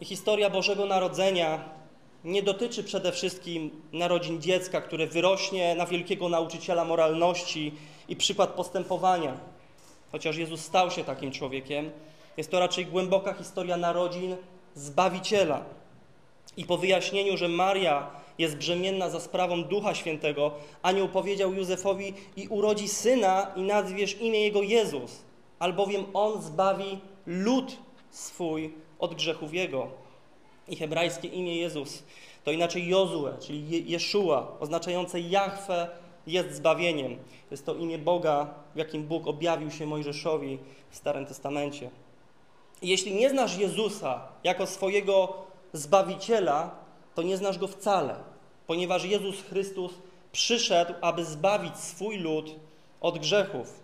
I 0.00 0.04
historia 0.04 0.50
Bożego 0.50 0.86
Narodzenia 0.86 1.64
nie 2.24 2.42
dotyczy 2.42 2.84
przede 2.84 3.12
wszystkim 3.12 3.70
narodzin 3.92 4.40
dziecka, 4.42 4.80
które 4.80 5.06
wyrośnie 5.06 5.74
na 5.74 5.86
wielkiego 5.86 6.28
nauczyciela 6.28 6.84
moralności 6.84 7.74
i 8.08 8.16
przykład 8.16 8.50
postępowania. 8.50 9.36
Chociaż 10.12 10.36
Jezus 10.36 10.60
stał 10.60 10.90
się 10.90 11.04
takim 11.04 11.32
człowiekiem, 11.32 11.90
jest 12.36 12.50
to 12.50 12.60
raczej 12.60 12.86
głęboka 12.86 13.34
historia 13.34 13.76
narodzin 13.76 14.36
Zbawiciela. 14.74 15.64
I 16.56 16.64
po 16.64 16.78
wyjaśnieniu, 16.78 17.36
że 17.36 17.48
Maria 17.48 18.10
jest 18.38 18.56
brzemienna 18.56 19.10
za 19.10 19.20
sprawą 19.20 19.64
Ducha 19.64 19.94
Świętego, 19.94 20.52
anioł 20.82 21.08
powiedział 21.08 21.54
Józefowi 21.54 22.14
i 22.36 22.48
urodzi 22.48 22.88
syna 22.88 23.52
i 23.56 23.62
nazwiesz 23.62 24.20
imię 24.20 24.40
jego 24.40 24.62
Jezus, 24.62 25.22
albowiem 25.58 26.04
on 26.14 26.42
zbawi 26.42 26.98
lud 27.28 27.76
swój 28.10 28.74
od 28.98 29.14
grzechów 29.14 29.54
jego. 29.54 29.88
I 30.68 30.76
hebrajskie 30.76 31.28
imię 31.28 31.56
Jezus 31.56 32.02
to 32.44 32.52
inaczej 32.52 32.88
Jozue, 32.88 33.28
czyli 33.40 33.90
Jeszua, 33.90 34.56
oznaczające 34.60 35.20
Jahwe 35.20 35.88
jest 36.26 36.54
zbawieniem. 36.54 37.16
Jest 37.50 37.66
to 37.66 37.74
imię 37.74 37.98
Boga, 37.98 38.54
w 38.74 38.78
jakim 38.78 39.02
Bóg 39.06 39.26
objawił 39.26 39.70
się 39.70 39.86
Mojżeszowi 39.86 40.58
w 40.90 40.96
Starym 40.96 41.26
Testamencie. 41.26 41.90
Jeśli 42.82 43.14
nie 43.14 43.30
znasz 43.30 43.56
Jezusa 43.56 44.28
jako 44.44 44.66
swojego 44.66 45.34
Zbawiciela, 45.72 46.70
to 47.14 47.22
nie 47.22 47.36
znasz 47.36 47.58
Go 47.58 47.68
wcale, 47.68 48.16
ponieważ 48.66 49.04
Jezus 49.04 49.42
Chrystus 49.42 49.92
przyszedł, 50.32 50.94
aby 51.00 51.24
zbawić 51.24 51.76
swój 51.76 52.18
lud 52.18 52.54
od 53.00 53.18
grzechów. 53.18 53.80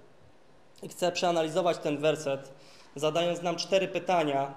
I 0.83 0.89
chcę 0.89 1.13
przeanalizować 1.13 1.79
ten 1.79 1.99
werset, 1.99 2.53
zadając 2.97 3.43
nam 3.43 3.57
cztery 3.57 3.89
pytania 3.89 4.55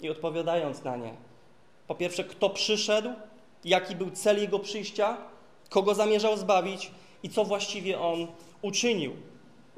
i 0.00 0.10
odpowiadając 0.10 0.84
na 0.84 0.96
nie. 0.96 1.14
Po 1.86 1.94
pierwsze, 1.94 2.24
kto 2.24 2.50
przyszedł, 2.50 3.10
jaki 3.64 3.96
był 3.96 4.10
cel 4.10 4.40
Jego 4.40 4.58
przyjścia, 4.58 5.16
kogo 5.68 5.94
zamierzał 5.94 6.36
zbawić 6.36 6.90
i 7.22 7.28
co 7.28 7.44
właściwie 7.44 8.00
On 8.00 8.26
uczynił. 8.62 9.12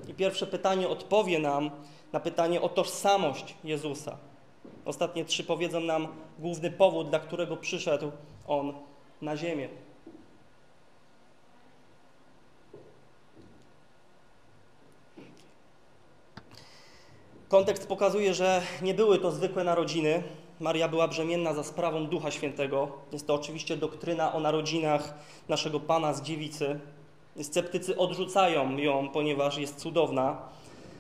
I 0.09 0.15
pierwsze 0.15 0.47
pytanie 0.47 0.89
odpowie 0.89 1.39
nam 1.39 1.71
na 2.13 2.21
pytanie 2.21 2.61
o 2.61 2.69
tożsamość 2.69 3.55
Jezusa. 3.65 4.17
Ostatnie 4.85 5.25
trzy 5.25 5.45
powiedzą 5.45 5.81
nam 5.81 6.09
główny 6.39 6.71
powód, 6.71 7.09
dla 7.09 7.19
którego 7.19 7.57
przyszedł 7.57 8.11
On 8.47 8.73
na 9.23 9.37
ziemię. 9.37 9.69
Kontekst 17.49 17.89
pokazuje, 17.89 18.35
że 18.35 18.63
nie 18.83 18.95
były 18.95 19.19
to 19.19 19.31
zwykłe 19.31 19.65
narodziny. 19.65 20.23
Maria 20.61 20.89
była 20.89 21.09
brzemienna 21.09 21.55
za 21.55 21.65
sprawą 21.65 22.07
Ducha 22.07 22.31
Świętego. 22.31 22.89
Jest 23.13 23.27
to 23.27 23.35
oczywiście 23.35 23.77
doktryna 23.77 24.33
o 24.33 24.41
narodzinach 24.41 25.15
naszego 25.49 25.81
Pana 25.81 26.13
z 26.13 26.23
dziewicy. 26.23 26.81
Sceptycy 27.43 27.97
odrzucają 27.97 28.77
ją, 28.77 29.09
ponieważ 29.09 29.59
jest 29.59 29.77
cudowna 29.77 30.49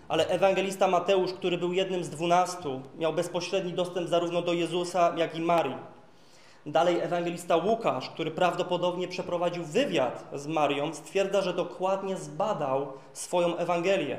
ale 0.09 0.28
ewangelista 0.28 0.88
Mateusz, 0.88 1.33
który 1.33 1.59
był 1.59 1.73
jednym 1.73 2.05
z 2.05 2.11
dwunastu, 2.11 2.83
miał 2.99 3.12
bezpośredni 3.12 3.73
dostęp 3.73 4.09
zarówno 4.09 4.43
do 4.43 4.52
Jezusa, 4.52 5.12
jak 5.17 5.37
i 5.37 5.40
Marii. 5.40 5.76
Dalej 6.67 7.00
ewangelista 7.00 7.57
Łukasz, 7.57 8.11
który 8.11 8.31
prawdopodobnie 8.31 9.09
przeprowadził 9.09 9.64
wywiad 9.64 10.28
z 10.35 10.47
Marią, 10.47 10.95
stwierdza, 10.95 11.43
że 11.43 11.55
dokładnie 11.55 12.17
zbadał 12.17 12.93
swoją 13.12 13.57
Ewangelię. 13.57 14.19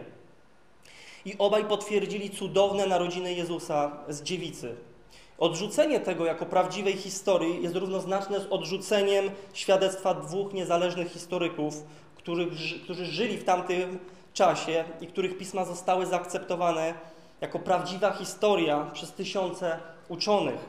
I 1.29 1.35
obaj 1.37 1.65
potwierdzili 1.65 2.29
cudowne 2.29 2.87
narodziny 2.87 3.33
Jezusa 3.33 3.91
z 4.07 4.21
dziewicy. 4.21 4.75
Odrzucenie 5.37 5.99
tego 5.99 6.25
jako 6.25 6.45
prawdziwej 6.45 6.93
historii 6.93 7.63
jest 7.63 7.75
równoznaczne 7.75 8.39
z 8.39 8.47
odrzuceniem 8.49 9.31
świadectwa 9.53 10.13
dwóch 10.13 10.53
niezależnych 10.53 11.11
historyków, 11.11 11.83
którzy 12.83 13.05
żyli 13.05 13.37
w 13.37 13.43
tamtym 13.43 13.99
czasie 14.33 14.83
i 15.01 15.07
których 15.07 15.37
pisma 15.37 15.65
zostały 15.65 16.05
zaakceptowane 16.05 16.93
jako 17.41 17.59
prawdziwa 17.59 18.11
historia 18.11 18.91
przez 18.93 19.11
tysiące 19.13 19.79
uczonych. 20.07 20.59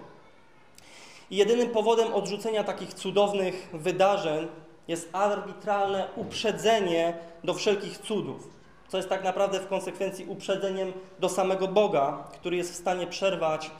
I 1.30 1.36
jedynym 1.36 1.70
powodem 1.70 2.12
odrzucenia 2.14 2.64
takich 2.64 2.94
cudownych 2.94 3.68
wydarzeń 3.72 4.48
jest 4.88 5.08
arbitralne 5.12 6.08
uprzedzenie 6.16 7.14
do 7.44 7.54
wszelkich 7.54 7.98
cudów, 7.98 8.59
co 8.90 8.96
jest 8.96 9.08
tak 9.08 9.24
naprawdę 9.24 9.60
w 9.60 9.68
konsekwencji 9.68 10.24
uprzedzeniem 10.24 10.92
do 11.18 11.28
samego 11.28 11.68
Boga, 11.68 12.24
który 12.32 12.56
jest 12.56 12.72
w 12.72 12.76
stanie 12.76 13.06
przerwać 13.06 13.70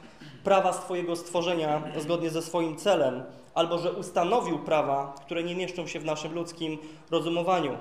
prawa 0.45 0.73
swojego 0.73 1.17
stworzenia 1.17 1.83
zgodnie 1.99 2.31
ze 2.31 2.43
swoim 2.43 2.76
celem, 2.76 3.23
albo 3.55 3.79
że 3.79 3.93
ustanowił 3.93 4.59
prawa, 4.59 5.14
które 5.21 5.43
nie 5.43 5.57
mieszczą 5.57 5.87
się 5.87 6.00
w 6.00 6.05
naszym 6.05 6.35
ludzkim 6.35 6.79
rozumowaniu. 7.11 7.76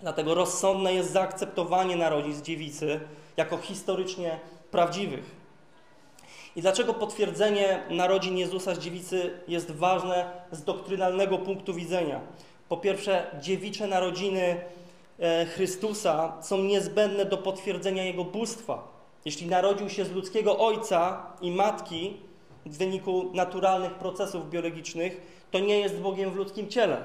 Dlatego 0.00 0.34
rozsądne 0.34 0.94
jest 0.94 1.12
zaakceptowanie 1.12 1.96
narodzin 1.96 2.34
z 2.34 2.42
dziewicy 2.42 3.00
jako 3.36 3.56
historycznie 3.56 4.38
prawdziwych. 4.70 5.42
I 6.56 6.62
dlaczego 6.62 6.94
potwierdzenie 6.94 7.82
narodzin 7.90 8.38
Jezusa 8.38 8.74
z 8.74 8.78
dziewicy 8.78 9.40
jest 9.48 9.70
ważne 9.70 10.30
z 10.52 10.64
doktrynalnego 10.64 11.38
punktu 11.38 11.74
widzenia? 11.74 12.20
Po 12.68 12.76
pierwsze, 12.76 13.26
dziewicze 13.40 13.86
narodziny 13.86 14.60
Chrystusa 15.54 16.32
są 16.42 16.58
niezbędne 16.58 17.24
do 17.24 17.38
potwierdzenia 17.38 18.04
Jego 18.04 18.24
bóstwa. 18.24 18.88
Jeśli 19.24 19.46
narodził 19.46 19.88
się 19.88 20.04
z 20.04 20.12
ludzkiego 20.12 20.58
ojca 20.58 21.26
i 21.40 21.50
matki 21.50 22.16
w 22.66 22.76
wyniku 22.78 23.30
naturalnych 23.34 23.94
procesów 23.94 24.50
biologicznych, 24.50 25.20
to 25.50 25.58
nie 25.58 25.80
jest 25.80 26.00
Bogiem 26.00 26.30
w 26.30 26.36
ludzkim 26.36 26.68
ciele. 26.68 27.04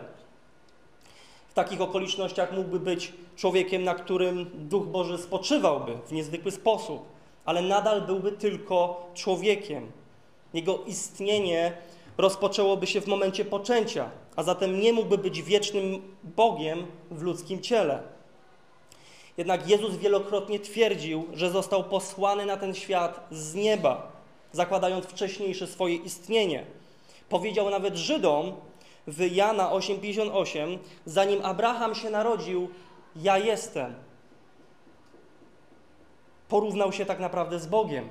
W 1.50 1.54
takich 1.54 1.82
okolicznościach 1.82 2.54
mógłby 2.54 2.80
być 2.80 3.14
człowiekiem, 3.36 3.84
na 3.84 3.96
którym 3.96 4.50
Duch 4.54 4.86
Boży 4.86 5.18
spoczywałby 5.18 5.98
w 6.08 6.12
niezwykły 6.12 6.52
sposób, 6.52 7.06
ale 7.46 7.62
nadal 7.62 8.02
byłby 8.02 8.32
tylko 8.32 9.08
człowiekiem. 9.14 9.92
Jego 10.54 10.84
istnienie 10.86 11.74
rozpoczęłoby 12.18 12.88
się 12.88 13.02
w 13.02 13.08
momencie 13.08 13.46
poczęcia, 13.46 14.10
a 14.36 14.44
zatem 14.44 14.80
nie 14.80 14.94
mógłby 14.94 15.18
być 15.18 15.42
wiecznym 15.42 16.16
Bogiem 16.24 16.86
w 17.12 17.22
ludzkim 17.22 17.62
ciele. 17.62 18.04
Jednak 19.38 19.70
Jezus 19.70 19.96
wielokrotnie 19.96 20.60
twierdził, 20.60 21.26
że 21.34 21.52
został 21.52 21.84
posłany 21.84 22.46
na 22.46 22.58
ten 22.58 22.74
świat 22.76 23.28
z 23.32 23.56
nieba, 23.56 24.12
zakładając 24.52 25.06
wcześniejsze 25.06 25.68
swoje 25.68 25.96
istnienie. 25.96 26.66
Powiedział 27.30 27.70
nawet 27.70 27.96
Żydom 27.96 28.54
w 29.08 29.32
Jana 29.32 29.72
8:58, 29.72 30.78
zanim 31.06 31.46
Abraham 31.46 31.96
się 31.96 32.10
narodził, 32.10 32.70
ja 33.16 33.38
jestem. 33.38 33.96
Porównał 36.50 36.92
się 36.92 37.06
tak 37.06 37.20
naprawdę 37.20 37.60
z 37.60 37.68
Bogiem. 37.68 38.10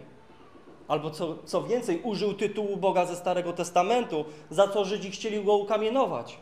Albo 0.89 1.11
co, 1.11 1.37
co 1.45 1.63
więcej, 1.63 2.01
użył 2.03 2.35
tytułu 2.35 2.77
Boga 2.77 3.07
ze 3.07 3.17
Starego 3.17 3.53
Testamentu, 3.53 4.25
za 4.51 4.69
co 4.69 4.85
Żydzi 4.85 5.11
chcieli 5.11 5.45
go 5.45 5.57
ukamienować. 5.57 6.39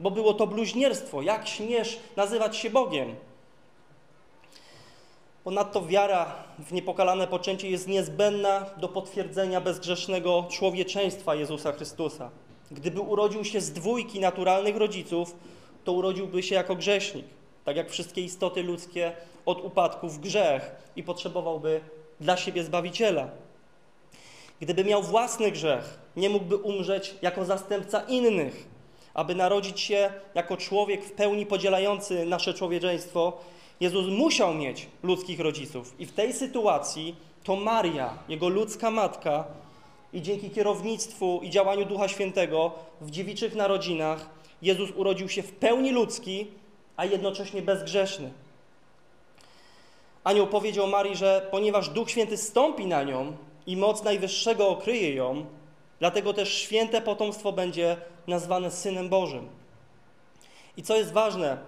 Bo 0.00 0.10
było 0.10 0.34
to 0.34 0.46
bluźnierstwo. 0.46 1.22
Jak 1.22 1.48
śmiesz 1.48 1.98
nazywać 2.16 2.56
się 2.56 2.70
Bogiem? 2.70 3.14
Ponadto 5.44 5.86
wiara 5.86 6.34
w 6.58 6.72
niepokalane 6.72 7.26
poczęcie 7.26 7.70
jest 7.70 7.88
niezbędna 7.88 8.66
do 8.76 8.88
potwierdzenia 8.88 9.60
bezgrzesznego 9.60 10.46
człowieczeństwa 10.50 11.34
Jezusa 11.34 11.72
Chrystusa. 11.72 12.30
Gdyby 12.70 13.00
urodził 13.00 13.44
się 13.44 13.60
z 13.60 13.72
dwójki 13.72 14.20
naturalnych 14.20 14.76
rodziców, 14.76 15.36
to 15.84 15.92
urodziłby 15.92 16.42
się 16.42 16.54
jako 16.54 16.76
grzesznik, 16.76 17.26
tak 17.64 17.76
jak 17.76 17.90
wszystkie 17.90 18.20
istoty 18.20 18.62
ludzkie 18.62 19.12
od 19.46 19.64
upadku 19.64 20.08
w 20.08 20.18
grzech 20.18 20.70
i 20.96 21.02
potrzebowałby 21.02 21.80
dla 22.20 22.36
siebie 22.36 22.64
Zbawiciela. 22.64 23.28
Gdyby 24.60 24.84
miał 24.84 25.02
własny 25.02 25.50
grzech, 25.50 25.98
nie 26.16 26.30
mógłby 26.30 26.56
umrzeć 26.56 27.14
jako 27.22 27.44
zastępca 27.44 28.00
innych. 28.00 28.68
Aby 29.14 29.34
narodzić 29.34 29.80
się 29.80 30.10
jako 30.34 30.56
człowiek 30.56 31.04
w 31.04 31.12
pełni 31.12 31.46
podzielający 31.46 32.26
nasze 32.26 32.54
człowieczeństwo, 32.54 33.32
Jezus 33.80 34.06
musiał 34.08 34.54
mieć 34.54 34.86
ludzkich 35.02 35.40
rodziców. 35.40 35.94
I 35.98 36.06
w 36.06 36.12
tej 36.12 36.32
sytuacji 36.32 37.16
to 37.44 37.56
Maria, 37.56 38.18
jego 38.28 38.48
ludzka 38.48 38.90
matka, 38.90 39.44
i 40.12 40.22
dzięki 40.22 40.50
kierownictwu 40.50 41.40
i 41.42 41.50
działaniu 41.50 41.84
Ducha 41.84 42.08
Świętego 42.08 42.72
w 43.00 43.10
dziewiczych 43.10 43.54
narodzinach 43.54 44.30
Jezus 44.62 44.90
urodził 44.90 45.28
się 45.28 45.42
w 45.42 45.52
pełni 45.52 45.92
ludzki, 45.92 46.46
a 46.96 47.04
jednocześnie 47.04 47.62
bezgrzeszny. 47.62 48.32
Anioł 50.24 50.46
powiedział 50.46 50.86
Marii, 50.86 51.16
że 51.16 51.48
ponieważ 51.50 51.88
Duch 51.88 52.10
Święty 52.10 52.36
stąpi 52.36 52.86
na 52.86 53.02
nią 53.02 53.36
i 53.66 53.76
moc 53.76 54.04
Najwyższego 54.04 54.68
okryje 54.68 55.14
ją, 55.14 55.46
dlatego 55.98 56.32
też 56.32 56.54
święte 56.54 57.00
potomstwo 57.00 57.52
będzie 57.52 57.96
nazwane 58.26 58.70
Synem 58.70 59.08
Bożym. 59.08 59.48
I 60.76 60.82
co 60.82 60.96
jest 60.96 61.12
ważne, 61.12 61.58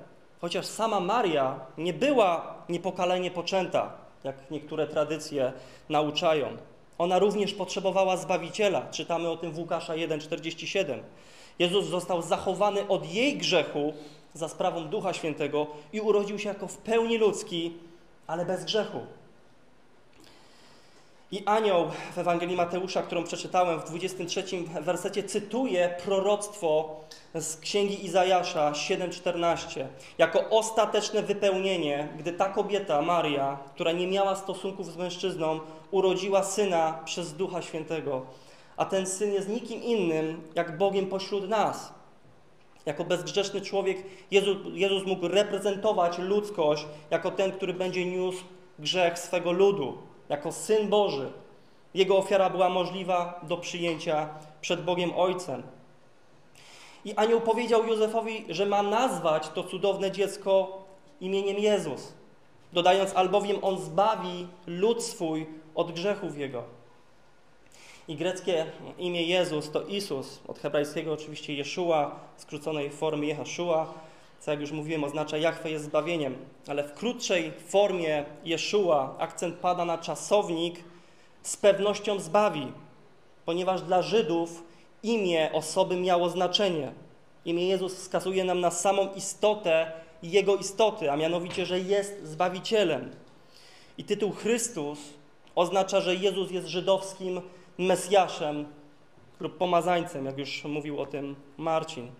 chociaż 0.40 0.66
sama 0.66 1.00
Maria 1.00 1.60
nie 1.78 1.92
była 1.92 2.54
niepokalenie 2.68 3.30
poczęta, 3.30 3.92
jak 4.24 4.50
niektóre 4.50 4.86
tradycje 4.86 5.52
nauczają, 5.88 6.56
ona 6.98 7.18
również 7.18 7.54
potrzebowała 7.54 8.16
Zbawiciela. 8.16 8.86
Czytamy 8.90 9.30
o 9.30 9.36
tym 9.36 9.52
w 9.52 9.58
Łukasza 9.58 9.92
1,47. 9.92 10.98
Jezus 11.58 11.86
został 11.86 12.22
zachowany 12.22 12.88
od 12.88 13.14
jej 13.14 13.38
grzechu 13.38 13.92
za 14.34 14.48
sprawą 14.48 14.84
Ducha 14.84 15.12
Świętego 15.12 15.66
i 15.92 16.00
urodził 16.00 16.38
się 16.38 16.48
jako 16.48 16.66
w 16.66 16.76
pełni 16.76 17.18
ludzki, 17.18 17.72
ale 18.26 18.44
bez 18.44 18.64
grzechu. 18.64 19.00
I 21.32 21.42
anioł 21.46 21.86
w 22.14 22.18
Ewangelii 22.18 22.56
Mateusza, 22.56 23.02
którą 23.02 23.24
przeczytałem 23.24 23.80
w 23.80 23.84
23 23.84 24.44
wersecie, 24.80 25.22
cytuje 25.22 25.94
proroctwo 26.04 27.00
z 27.34 27.56
księgi 27.56 28.04
Izajasza 28.06 28.72
7:14 28.72 29.86
jako 30.18 30.50
ostateczne 30.50 31.22
wypełnienie, 31.22 32.08
gdy 32.18 32.32
ta 32.32 32.48
kobieta, 32.48 33.02
Maria, 33.02 33.58
która 33.74 33.92
nie 33.92 34.06
miała 34.06 34.36
stosunków 34.36 34.92
z 34.92 34.96
mężczyzną, 34.96 35.60
urodziła 35.90 36.42
syna 36.42 37.00
przez 37.04 37.34
Ducha 37.34 37.62
Świętego. 37.62 38.26
A 38.76 38.84
ten 38.84 39.06
syn 39.06 39.32
jest 39.32 39.48
nikim 39.48 39.82
innym, 39.82 40.42
jak 40.54 40.78
Bogiem 40.78 41.06
pośród 41.06 41.48
nas. 41.48 41.92
Jako 42.86 43.04
bezgrzeszny 43.04 43.60
człowiek 43.60 43.98
Jezus, 44.30 44.56
Jezus 44.72 45.06
mógł 45.06 45.28
reprezentować 45.28 46.18
ludzkość 46.18 46.86
jako 47.10 47.30
ten, 47.30 47.52
który 47.52 47.74
będzie 47.74 48.06
niósł 48.06 48.44
grzech 48.78 49.18
swego 49.18 49.52
ludu 49.52 50.07
jako 50.28 50.52
Syn 50.52 50.88
Boży. 50.88 51.32
Jego 51.94 52.18
ofiara 52.18 52.50
była 52.50 52.68
możliwa 52.68 53.40
do 53.42 53.56
przyjęcia 53.56 54.28
przed 54.60 54.84
Bogiem 54.84 55.10
Ojcem. 55.16 55.62
I 57.04 57.14
anioł 57.14 57.40
powiedział 57.40 57.86
Józefowi, 57.86 58.44
że 58.48 58.66
ma 58.66 58.82
nazwać 58.82 59.48
to 59.48 59.64
cudowne 59.64 60.10
dziecko 60.10 60.82
imieniem 61.20 61.58
Jezus, 61.58 62.12
dodając, 62.72 63.16
albowiem 63.16 63.56
on 63.62 63.78
zbawi 63.78 64.46
lud 64.66 65.02
swój 65.02 65.46
od 65.74 65.92
grzechów 65.92 66.38
jego. 66.38 66.62
I 68.08 68.16
greckie 68.16 68.66
imię 68.98 69.22
Jezus 69.22 69.70
to 69.70 69.82
Isus, 69.82 70.40
od 70.48 70.58
hebrajskiego 70.58 71.12
oczywiście 71.12 71.54
Jeszua, 71.54 72.20
skróconej 72.36 72.90
formie 72.90 73.28
Jehaszua, 73.28 73.94
co 74.40 74.50
jak 74.50 74.60
już 74.60 74.72
mówiłem 74.72 75.04
oznacza 75.04 75.36
Jachwę 75.36 75.70
jest 75.70 75.84
zbawieniem, 75.84 76.36
ale 76.68 76.84
w 76.84 76.94
krótszej 76.94 77.52
formie 77.66 78.24
Jeszua 78.44 79.16
akcent 79.18 79.54
pada 79.54 79.84
na 79.84 79.98
czasownik 79.98 80.84
z 81.42 81.56
pewnością 81.56 82.20
zbawi, 82.20 82.72
ponieważ 83.44 83.82
dla 83.82 84.02
Żydów 84.02 84.64
imię 85.02 85.50
osoby 85.52 85.96
miało 85.96 86.28
znaczenie. 86.28 86.92
Imię 87.44 87.68
Jezus 87.68 87.94
wskazuje 87.94 88.44
nam 88.44 88.60
na 88.60 88.70
samą 88.70 89.14
istotę 89.14 89.92
Jego 90.22 90.56
istoty, 90.56 91.10
a 91.10 91.16
mianowicie, 91.16 91.66
że 91.66 91.80
jest 91.80 92.24
Zbawicielem. 92.24 93.10
I 93.98 94.04
tytuł 94.04 94.32
Chrystus 94.32 94.98
oznacza, 95.54 96.00
że 96.00 96.14
Jezus 96.14 96.50
jest 96.50 96.66
żydowskim 96.66 97.40
Mesjaszem 97.78 98.66
lub 99.40 99.56
pomazańcem, 99.58 100.26
jak 100.26 100.38
już 100.38 100.64
mówił 100.64 101.00
o 101.00 101.06
tym 101.06 101.36
Marcin. 101.56 102.10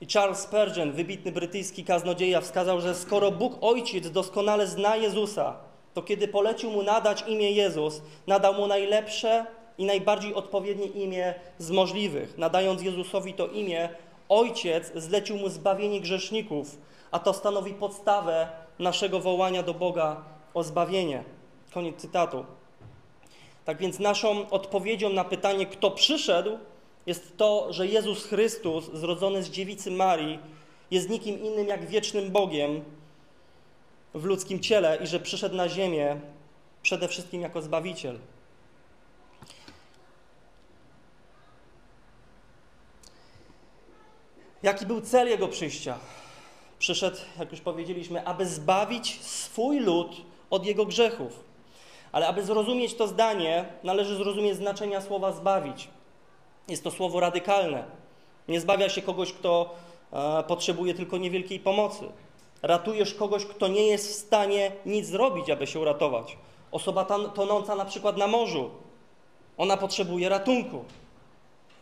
I 0.00 0.06
Charles 0.06 0.38
Spurgeon, 0.38 0.92
wybitny 0.92 1.32
brytyjski 1.32 1.84
kaznodzieja, 1.84 2.40
wskazał, 2.40 2.80
że 2.80 2.94
skoro 2.94 3.30
Bóg 3.30 3.52
Ojciec 3.60 4.10
doskonale 4.10 4.66
zna 4.66 4.96
Jezusa, 4.96 5.56
to 5.94 6.02
kiedy 6.02 6.28
polecił 6.28 6.70
mu 6.70 6.82
nadać 6.82 7.24
imię 7.26 7.52
Jezus, 7.52 8.02
nadał 8.26 8.54
mu 8.54 8.66
najlepsze 8.66 9.46
i 9.78 9.84
najbardziej 9.84 10.34
odpowiednie 10.34 10.86
imię 10.86 11.34
z 11.58 11.70
możliwych. 11.70 12.38
Nadając 12.38 12.82
Jezusowi 12.82 13.34
to 13.34 13.46
imię, 13.46 13.88
Ojciec 14.28 14.92
zlecił 14.94 15.36
mu 15.36 15.48
zbawienie 15.48 16.00
grzeszników, 16.00 16.78
a 17.10 17.18
to 17.18 17.32
stanowi 17.32 17.74
podstawę 17.74 18.48
naszego 18.78 19.20
wołania 19.20 19.62
do 19.62 19.74
Boga 19.74 20.16
o 20.54 20.62
zbawienie. 20.62 21.24
Koniec 21.74 21.96
cytatu. 21.96 22.44
Tak 23.64 23.78
więc 23.78 23.98
naszą 23.98 24.50
odpowiedzią 24.50 25.10
na 25.10 25.24
pytanie, 25.24 25.66
kto 25.66 25.90
przyszedł, 25.90 26.58
jest 27.06 27.36
to, 27.36 27.72
że 27.72 27.86
Jezus 27.86 28.26
Chrystus, 28.26 28.90
zrodzony 28.92 29.42
z 29.42 29.50
dziewicy 29.50 29.90
Marii, 29.90 30.38
jest 30.90 31.08
nikim 31.08 31.42
innym 31.42 31.68
jak 31.68 31.86
wiecznym 31.86 32.30
Bogiem 32.30 32.84
w 34.14 34.24
ludzkim 34.24 34.60
ciele 34.60 34.98
i 35.02 35.06
że 35.06 35.20
przyszedł 35.20 35.56
na 35.56 35.68
ziemię 35.68 36.20
przede 36.82 37.08
wszystkim 37.08 37.40
jako 37.40 37.62
Zbawiciel. 37.62 38.18
Jaki 44.62 44.86
był 44.86 45.00
cel 45.00 45.28
Jego 45.28 45.48
przyjścia? 45.48 45.98
Przyszedł, 46.78 47.16
jak 47.38 47.50
już 47.50 47.60
powiedzieliśmy, 47.60 48.26
aby 48.26 48.46
zbawić 48.46 49.20
swój 49.22 49.80
lud 49.80 50.16
od 50.50 50.66
jego 50.66 50.86
grzechów. 50.86 51.44
Ale 52.12 52.28
aby 52.28 52.44
zrozumieć 52.44 52.94
to 52.94 53.08
zdanie, 53.08 53.64
należy 53.84 54.16
zrozumieć 54.16 54.56
znaczenia 54.56 55.00
słowa 55.00 55.32
zbawić. 55.32 55.88
Jest 56.68 56.84
to 56.84 56.90
słowo 56.90 57.20
radykalne. 57.20 57.84
Nie 58.48 58.60
zbawia 58.60 58.88
się 58.88 59.02
kogoś, 59.02 59.32
kto 59.32 59.74
e, 60.12 60.42
potrzebuje 60.42 60.94
tylko 60.94 61.18
niewielkiej 61.18 61.60
pomocy. 61.60 62.04
Ratujesz 62.62 63.14
kogoś, 63.14 63.44
kto 63.46 63.68
nie 63.68 63.86
jest 63.86 64.08
w 64.08 64.14
stanie 64.14 64.72
nic 64.86 65.06
zrobić, 65.06 65.50
aby 65.50 65.66
się 65.66 65.80
uratować. 65.80 66.36
Osoba 66.72 67.04
tonąca 67.34 67.74
na 67.74 67.84
przykład 67.84 68.16
na 68.16 68.26
morzu, 68.26 68.70
ona 69.58 69.76
potrzebuje 69.76 70.28
ratunku, 70.28 70.84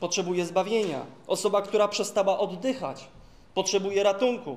potrzebuje 0.00 0.46
zbawienia. 0.46 1.06
Osoba, 1.26 1.62
która 1.62 1.88
przestała 1.88 2.38
oddychać, 2.38 3.08
potrzebuje 3.54 4.02
ratunku. 4.02 4.56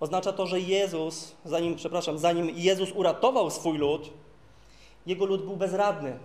Oznacza 0.00 0.32
to, 0.32 0.46
że 0.46 0.60
Jezus, 0.60 1.32
zanim, 1.44 1.76
przepraszam, 1.76 2.18
zanim 2.18 2.50
Jezus 2.54 2.92
uratował 2.92 3.50
swój 3.50 3.78
lud, 3.78 4.10
jego 5.06 5.24
lud 5.24 5.44
był 5.44 5.56
bezradny, 5.56 6.18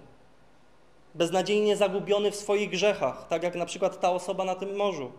beznadziejnie 1.15 1.77
zagubiony 1.77 2.31
w 2.31 2.35
swoich 2.35 2.69
grzechach, 2.69 3.27
tak 3.27 3.43
jak 3.43 3.55
na 3.55 3.65
przykład 3.65 3.99
ta 3.99 4.11
osoba 4.11 4.45
na 4.45 4.55
tym 4.55 4.75
morzu. 4.75 5.11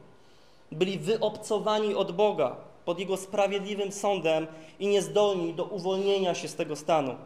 Byli 0.73 0.99
wyobcowani 0.99 1.95
od 1.95 2.13
Boga 2.13 2.57
pod 2.85 2.99
Jego 2.99 3.17
sprawiedliwym 3.17 3.93
sądem 3.93 4.47
i 4.79 4.87
niezdolni 4.87 5.55
do 5.55 5.65
uwolnienia 5.65 6.35
się 6.35 6.49
z 6.49 6.55
tego 6.55 6.77
stanu. 6.77 7.17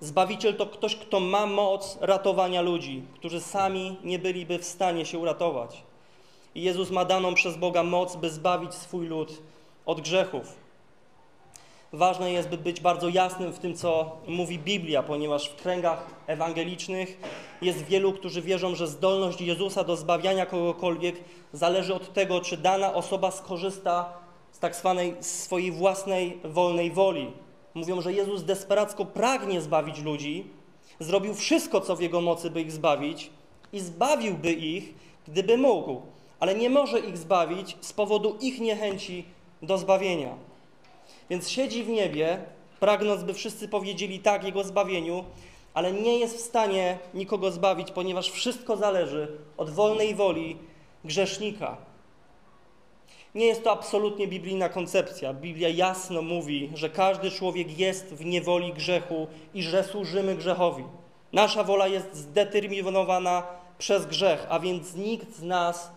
Zbawiciel 0.00 0.56
to 0.56 0.66
ktoś, 0.66 0.96
kto 0.96 1.20
ma 1.20 1.46
moc 1.46 1.98
ratowania 2.00 2.62
ludzi, 2.62 3.02
którzy 3.14 3.40
sami 3.40 3.96
nie 4.04 4.18
byliby 4.18 4.58
w 4.58 4.64
stanie 4.64 5.06
się 5.06 5.18
uratować. 5.18 5.82
I 6.54 6.62
Jezus 6.62 6.90
ma 6.90 7.04
daną 7.04 7.34
przez 7.34 7.56
Boga 7.56 7.82
moc, 7.82 8.16
by 8.16 8.30
zbawić 8.30 8.74
swój 8.74 9.06
lud 9.06 9.42
od 9.86 10.00
grzechów. 10.00 10.63
Ważne 11.94 12.32
jest, 12.32 12.48
by 12.48 12.58
być 12.58 12.80
bardzo 12.80 13.08
jasnym 13.08 13.52
w 13.52 13.58
tym, 13.58 13.74
co 13.74 14.16
mówi 14.26 14.58
Biblia, 14.58 15.02
ponieważ 15.02 15.48
w 15.48 15.56
kręgach 15.56 16.06
ewangelicznych 16.26 17.20
jest 17.62 17.84
wielu, 17.84 18.12
którzy 18.12 18.42
wierzą, 18.42 18.74
że 18.74 18.86
zdolność 18.86 19.40
Jezusa 19.40 19.84
do 19.84 19.96
zbawiania 19.96 20.46
kogokolwiek 20.46 21.16
zależy 21.52 21.94
od 21.94 22.12
tego, 22.12 22.40
czy 22.40 22.56
dana 22.56 22.94
osoba 22.94 23.30
skorzysta 23.30 24.12
z 24.52 24.58
tak 24.58 24.76
zwanej 24.76 25.14
swojej 25.20 25.72
własnej 25.72 26.38
wolnej 26.44 26.90
woli. 26.90 27.30
Mówią, 27.74 28.00
że 28.00 28.12
Jezus 28.12 28.42
desperacko 28.42 29.04
pragnie 29.04 29.60
zbawić 29.60 30.02
ludzi, 30.02 30.46
zrobił 30.98 31.34
wszystko, 31.34 31.80
co 31.80 31.96
w 31.96 32.00
Jego 32.00 32.20
mocy, 32.20 32.50
by 32.50 32.60
ich 32.60 32.72
zbawić 32.72 33.30
i 33.72 33.80
zbawiłby 33.80 34.52
ich, 34.52 34.94
gdyby 35.28 35.58
mógł, 35.58 36.02
ale 36.40 36.54
nie 36.54 36.70
może 36.70 37.00
ich 37.00 37.18
zbawić 37.18 37.76
z 37.80 37.92
powodu 37.92 38.36
ich 38.40 38.60
niechęci 38.60 39.24
do 39.62 39.78
zbawienia. 39.78 40.53
Więc 41.30 41.50
siedzi 41.50 41.82
w 41.82 41.88
niebie, 41.88 42.38
pragnąc, 42.80 43.22
by 43.22 43.34
wszyscy 43.34 43.68
powiedzieli 43.68 44.18
tak 44.20 44.44
Jego 44.44 44.64
zbawieniu, 44.64 45.24
ale 45.74 45.92
nie 45.92 46.18
jest 46.18 46.36
w 46.36 46.40
stanie 46.40 46.98
nikogo 47.14 47.50
zbawić, 47.50 47.90
ponieważ 47.90 48.30
wszystko 48.30 48.76
zależy 48.76 49.38
od 49.56 49.70
wolnej 49.70 50.14
woli 50.14 50.56
grzesznika. 51.04 51.76
Nie 53.34 53.46
jest 53.46 53.64
to 53.64 53.72
absolutnie 53.72 54.28
biblijna 54.28 54.68
koncepcja. 54.68 55.34
Biblia 55.34 55.68
jasno 55.68 56.22
mówi, 56.22 56.70
że 56.74 56.90
każdy 56.90 57.30
człowiek 57.30 57.78
jest 57.78 58.14
w 58.14 58.24
niewoli 58.24 58.72
grzechu 58.72 59.26
i 59.54 59.62
że 59.62 59.84
służymy 59.84 60.34
grzechowi. 60.34 60.84
Nasza 61.32 61.64
wola 61.64 61.86
jest 61.86 62.14
zdeterminowana 62.16 63.42
przez 63.78 64.06
grzech, 64.06 64.46
a 64.48 64.60
więc 64.60 64.94
nikt 64.94 65.36
z 65.36 65.42
nas 65.42 65.90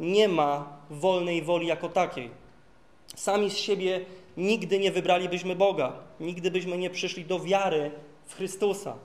nie 0.00 0.28
ma 0.28 0.76
wolnej 0.90 1.42
woli 1.42 1.66
jako 1.66 1.88
takiej. 1.88 2.30
Sami 3.16 3.50
z 3.50 3.56
siebie 3.56 4.00
nigdy 4.36 4.78
nie 4.78 4.92
wybralibyśmy 4.92 5.56
Boga, 5.56 5.92
nigdy 6.20 6.50
byśmy 6.50 6.78
nie 6.78 6.90
przyszli 6.90 7.24
do 7.24 7.40
wiary 7.40 7.90
w 8.26 8.34
Chrystusa. 8.34 8.96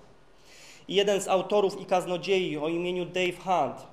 I 0.87 0.95
jeden 0.95 1.21
z 1.21 1.27
autorów 1.27 1.81
i 1.81 1.85
kaznodziei 1.85 2.57
o 2.57 2.67
imieniu 2.67 3.05
Dave 3.05 3.39
Hunt 3.43 3.87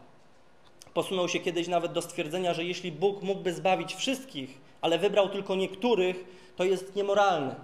posunął 0.94 1.28
się 1.28 1.40
kiedyś 1.40 1.68
nawet 1.68 1.92
do 1.92 2.02
stwierdzenia, 2.02 2.54
że 2.54 2.64
jeśli 2.64 2.92
Bóg 2.92 3.22
mógłby 3.22 3.52
zbawić 3.52 3.94
wszystkich, 3.94 4.60
ale 4.80 4.98
wybrał 4.98 5.28
tylko 5.28 5.54
niektórych, 5.54 6.24
to 6.56 6.64
jest 6.64 6.96
niemoralne. 6.96 7.56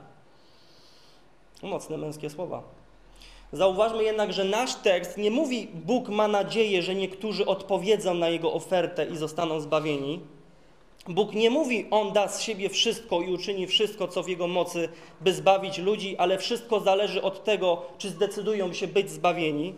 Mocne 1.62 1.98
męskie 1.98 2.30
słowa. 2.30 2.62
Zauważmy 3.52 4.04
jednak, 4.04 4.32
że 4.32 4.44
nasz 4.44 4.74
tekst 4.74 5.18
nie 5.18 5.30
mówi, 5.30 5.68
Bóg 5.74 6.08
ma 6.08 6.28
nadzieję, 6.28 6.82
że 6.82 6.94
niektórzy 6.94 7.46
odpowiedzą 7.46 8.14
na 8.14 8.28
jego 8.28 8.52
ofertę 8.52 9.06
i 9.06 9.16
zostaną 9.16 9.60
zbawieni. 9.60 10.20
Bóg 11.08 11.32
nie 11.32 11.50
mówi, 11.50 11.86
On 11.90 12.12
da 12.12 12.28
z 12.28 12.40
siebie 12.40 12.68
wszystko 12.70 13.20
i 13.20 13.34
uczyni 13.34 13.66
wszystko, 13.66 14.08
co 14.08 14.22
w 14.22 14.28
Jego 14.28 14.48
mocy, 14.48 14.88
by 15.20 15.32
zbawić 15.32 15.78
ludzi, 15.78 16.16
ale 16.16 16.38
wszystko 16.38 16.80
zależy 16.80 17.22
od 17.22 17.44
tego, 17.44 17.82
czy 17.98 18.10
zdecydują 18.10 18.72
się 18.72 18.86
być 18.86 19.10
zbawieni. 19.10 19.74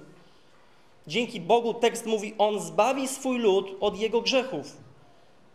Dzięki 1.06 1.40
Bogu 1.40 1.74
tekst 1.74 2.06
mówi, 2.06 2.34
On 2.38 2.60
zbawi 2.60 3.08
swój 3.08 3.38
lud 3.38 3.76
od 3.80 3.98
jego 3.98 4.20
grzechów. 4.20 4.76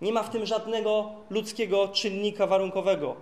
Nie 0.02 0.12
ma 0.12 0.24
w 0.24 0.30
tym 0.30 0.46
żadnego 0.46 1.12
ludzkiego 1.30 1.88
czynnika 1.88 2.48
warunkowego. 2.48 3.16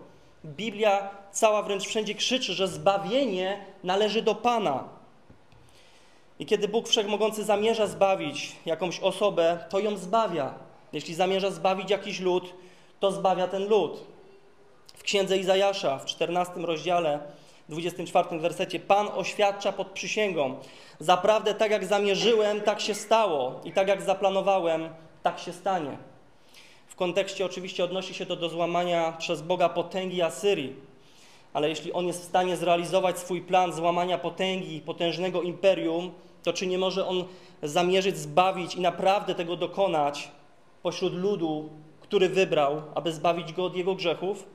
Biblia 0.46 1.10
cała 1.32 1.64
wręcz 1.64 1.84
wszędzie 1.88 2.16
krzyczy, 2.16 2.54
że 2.54 2.68
zbawienie 2.68 3.66
należy 3.84 4.22
do 4.22 4.36
Pana. 4.36 4.84
I 6.40 6.46
kiedy 6.46 6.68
Bóg 6.68 6.88
Wszechmogący 6.88 7.44
zamierza 7.44 7.88
zbawić 7.88 8.56
jakąś 8.66 9.00
osobę, 9.00 9.66
to 9.70 9.80
ją 9.80 9.98
zbawia. 9.98 10.67
Jeśli 10.98 11.16
zamierza 11.16 11.52
zbawić 11.52 11.90
jakiś 11.90 12.20
lud, 12.20 12.54
to 13.00 13.12
zbawia 13.12 13.48
ten 13.48 13.68
lud. 13.68 14.04
W 14.94 15.04
księdze 15.04 15.38
Izajasza 15.38 15.98
w 15.98 16.06
14 16.06 16.54
rozdziale, 16.58 17.20
24 17.70 18.40
wersecie, 18.40 18.80
Pan 18.80 19.08
oświadcza 19.08 19.72
pod 19.72 19.88
przysięgą: 19.88 20.56
Zaprawdę 21.00 21.54
tak 21.54 21.72
jak 21.72 21.86
zamierzyłem, 21.86 22.62
tak 22.62 22.82
się 22.82 22.94
stało, 22.94 23.62
i 23.64 23.72
tak 23.72 23.88
jak 23.88 24.02
zaplanowałem, 24.02 24.90
tak 25.24 25.40
się 25.40 25.54
stanie. 25.54 25.98
W 26.88 26.96
kontekście 26.96 27.46
oczywiście 27.46 27.84
odnosi 27.84 28.14
się 28.14 28.26
to 28.26 28.36
do 28.36 28.50
złamania 28.50 29.12
przez 29.12 29.42
Boga 29.42 29.70
potęgi 29.70 30.22
Asyrii. 30.22 30.76
Ale 31.54 31.70
jeśli 31.70 31.94
on 31.94 32.08
jest 32.08 32.22
w 32.22 32.26
stanie 32.26 32.58
zrealizować 32.58 33.20
swój 33.20 33.42
plan 33.42 33.74
złamania 33.74 34.18
potęgi, 34.18 34.82
potężnego 34.82 35.42
imperium, 35.42 36.12
to 36.44 36.54
czy 36.54 36.68
nie 36.68 36.78
może 36.78 37.08
on 37.08 37.26
zamierzyć 37.64 38.18
zbawić 38.18 38.76
i 38.76 38.82
naprawdę 38.82 39.36
tego 39.36 39.56
dokonać 39.56 40.32
pośród 40.84 41.14
ludu, 41.14 41.70
który 42.02 42.30
wybrał, 42.30 42.82
aby 42.96 43.12
zbawić 43.14 43.54
go 43.54 43.66
od 43.66 43.76
jego 43.76 43.96
grzechów? 43.96 44.48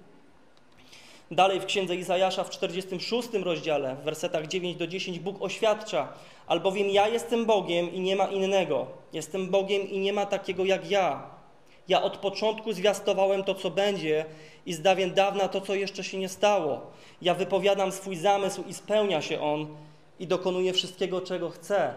Dalej 1.31 1.61
w 1.61 1.67
księdze 1.67 1.97
Izajasza 1.97 2.45
w 2.45 2.51
46 2.51 3.29
rozdziale, 3.33 3.97
w 3.97 4.05
wersetach 4.05 4.47
9 4.47 4.77
do 4.77 4.87
10 4.87 5.19
Bóg 5.19 5.43
oświadcza: 5.43 6.09
Albowiem 6.47 6.91
ja 6.91 7.09
jestem 7.09 7.47
Bogiem 7.47 7.93
i 7.93 8.01
nie 8.01 8.17
ma 8.17 8.27
innego. 8.27 8.87
Jestem 9.13 9.49
Bogiem 9.49 9.89
i 9.89 9.99
nie 9.99 10.13
ma 10.13 10.27
takiego 10.27 10.65
jak 10.65 10.91
ja. 10.91 11.31
Ja 11.89 12.03
od 12.03 12.17
początku 12.17 12.73
zwiastowałem 12.73 13.45
to, 13.45 13.55
co 13.55 13.71
będzie 13.71 14.25
i 14.67 14.73
z 14.73 14.83
dawien 14.83 15.15
dawna 15.15 15.49
to, 15.49 15.61
co 15.61 15.75
jeszcze 15.75 16.05
się 16.05 16.19
nie 16.19 16.29
stało. 16.29 16.91
Ja 17.23 17.35
wypowiadam 17.35 17.93
swój 17.93 18.17
zamysł 18.17 18.65
i 18.69 18.75
spełnia 18.75 19.23
się 19.23 19.41
on 19.41 19.77
i 20.19 20.27
dokonuję 20.27 20.73
wszystkiego, 20.73 21.21
czego 21.21 21.51
chcę. 21.51 21.95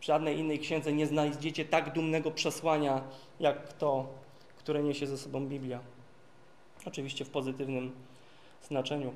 W 0.00 0.04
żadnej 0.04 0.38
innej 0.38 0.58
księdze 0.58 0.92
nie 0.92 1.06
znajdziecie 1.06 1.64
tak 1.64 1.92
dumnego 1.92 2.30
przesłania, 2.30 3.02
jak 3.40 3.72
to, 3.72 4.06
które 4.58 4.82
niesie 4.82 5.06
ze 5.06 5.18
sobą 5.18 5.46
Biblia. 5.46 5.80
Oczywiście 6.86 7.24
w 7.24 7.30
pozytywnym 7.30 7.92
znaczeniu. 8.62 9.14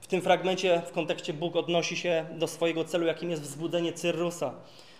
W 0.00 0.06
tym 0.06 0.22
fragmencie 0.22 0.82
w 0.86 0.92
kontekście 0.92 1.32
Bóg 1.32 1.56
odnosi 1.56 1.96
się 1.96 2.26
do 2.38 2.48
swojego 2.48 2.84
celu, 2.84 3.06
jakim 3.06 3.30
jest 3.30 3.42
wzbudzenie 3.42 3.92
Cyrrusa, 3.92 4.54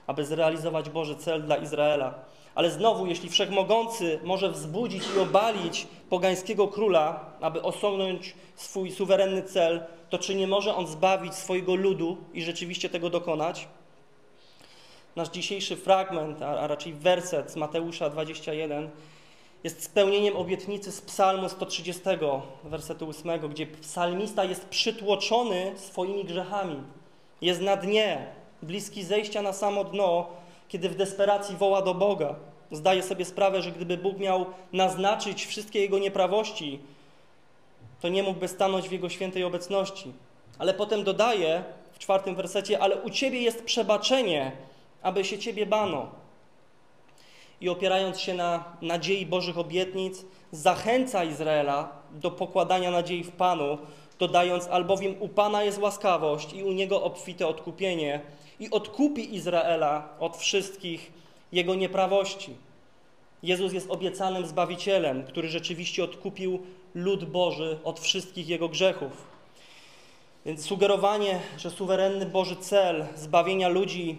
aby 0.06 0.24
zrealizować 0.24 0.90
Boży 0.90 1.16
cel 1.16 1.42
dla 1.42 1.56
Izraela. 1.56 2.14
Ale 2.54 2.70
znowu, 2.70 3.06
jeśli 3.06 3.28
Wszechmogący 3.28 4.20
może 4.24 4.50
wzbudzić 4.50 5.02
i 5.16 5.18
obalić 5.18 5.86
pogańskiego 6.10 6.68
króla, 6.68 7.32
aby 7.40 7.62
osiągnąć 7.62 8.34
swój 8.56 8.90
suwerenny 8.90 9.42
cel, 9.42 9.82
to 10.10 10.18
czy 10.18 10.34
nie 10.34 10.46
może 10.46 10.74
on 10.74 10.86
zbawić 10.86 11.34
swojego 11.34 11.74
ludu 11.74 12.16
i 12.34 12.42
rzeczywiście 12.42 12.88
tego 12.88 13.10
dokonać? 13.10 13.68
Nasz 15.16 15.28
dzisiejszy 15.28 15.76
fragment, 15.76 16.42
a 16.42 16.66
raczej 16.66 16.92
werset 16.92 17.50
z 17.50 17.56
Mateusza 17.56 18.10
21 18.10 18.90
jest 19.64 19.84
spełnieniem 19.84 20.36
obietnicy 20.36 20.92
z 20.92 21.00
Psalmu 21.00 21.48
130, 21.48 22.02
wersetu 22.64 23.08
8, 23.08 23.48
gdzie 23.48 23.66
psalmista 23.66 24.44
jest 24.44 24.68
przytłoczony 24.68 25.72
swoimi 25.76 26.24
grzechami. 26.24 26.76
Jest 27.40 27.60
na 27.60 27.76
dnie, 27.76 28.26
bliski 28.62 29.04
zejścia 29.04 29.42
na 29.42 29.52
samo 29.52 29.84
dno, 29.84 30.26
kiedy 30.68 30.88
w 30.88 30.96
desperacji 30.96 31.56
woła 31.56 31.82
do 31.82 31.94
Boga. 31.94 32.34
Zdaje 32.70 33.02
sobie 33.02 33.24
sprawę, 33.24 33.62
że 33.62 33.72
gdyby 33.72 33.96
Bóg 33.96 34.18
miał 34.18 34.46
naznaczyć 34.72 35.46
wszystkie 35.46 35.80
jego 35.80 35.98
nieprawości, 35.98 36.80
to 38.00 38.08
nie 38.08 38.22
mógłby 38.22 38.48
stanąć 38.48 38.88
w 38.88 38.92
jego 38.92 39.08
świętej 39.08 39.44
obecności. 39.44 40.12
Ale 40.58 40.74
potem 40.74 41.04
dodaje 41.04 41.64
w 41.92 41.98
czwartym 41.98 42.34
wersecie: 42.34 42.78
Ale 42.78 42.96
u 42.96 43.10
ciebie 43.10 43.42
jest 43.42 43.64
przebaczenie, 43.64 44.52
aby 45.02 45.24
się 45.24 45.38
ciebie 45.38 45.66
bano. 45.66 46.08
i 47.60 47.68
opierając 47.68 48.20
się 48.20 48.34
na 48.34 48.64
nadziei 48.82 49.26
Bożych 49.26 49.58
obietnic, 49.58 50.24
zachęca 50.52 51.24
Izraela 51.24 51.92
do 52.12 52.30
pokładania 52.30 52.90
nadziei 52.90 53.24
w 53.24 53.30
Panu, 53.30 53.78
dodając, 54.18 54.68
albowiem 54.68 55.14
u 55.20 55.28
Pana 55.28 55.62
jest 55.64 55.78
łaskawość 55.78 56.52
i 56.52 56.64
u 56.64 56.72
Niego 56.72 57.02
obfite 57.02 57.46
odkupienie 57.46 58.20
i 58.60 58.70
odkupi 58.70 59.34
Izraela 59.34 60.08
od 60.20 60.36
wszystkich 60.36 61.12
jego 61.52 61.74
nieprawości. 61.74 62.54
Jezus 63.42 63.72
jest 63.72 63.90
obiecanym 63.90 64.46
Zbawicielem, 64.46 65.24
który 65.24 65.48
rzeczywiście 65.48 66.04
odkupił 66.04 66.58
lud 66.94 67.24
Boży 67.24 67.78
od 67.84 68.00
wszystkich 68.00 68.48
jego 68.48 68.68
grzechów. 68.68 69.26
Więc 70.46 70.66
sugerowanie, 70.66 71.40
że 71.58 71.70
suwerenny 71.70 72.26
Boży 72.26 72.56
cel 72.56 73.06
zbawienia 73.16 73.68
ludzi 73.68 74.18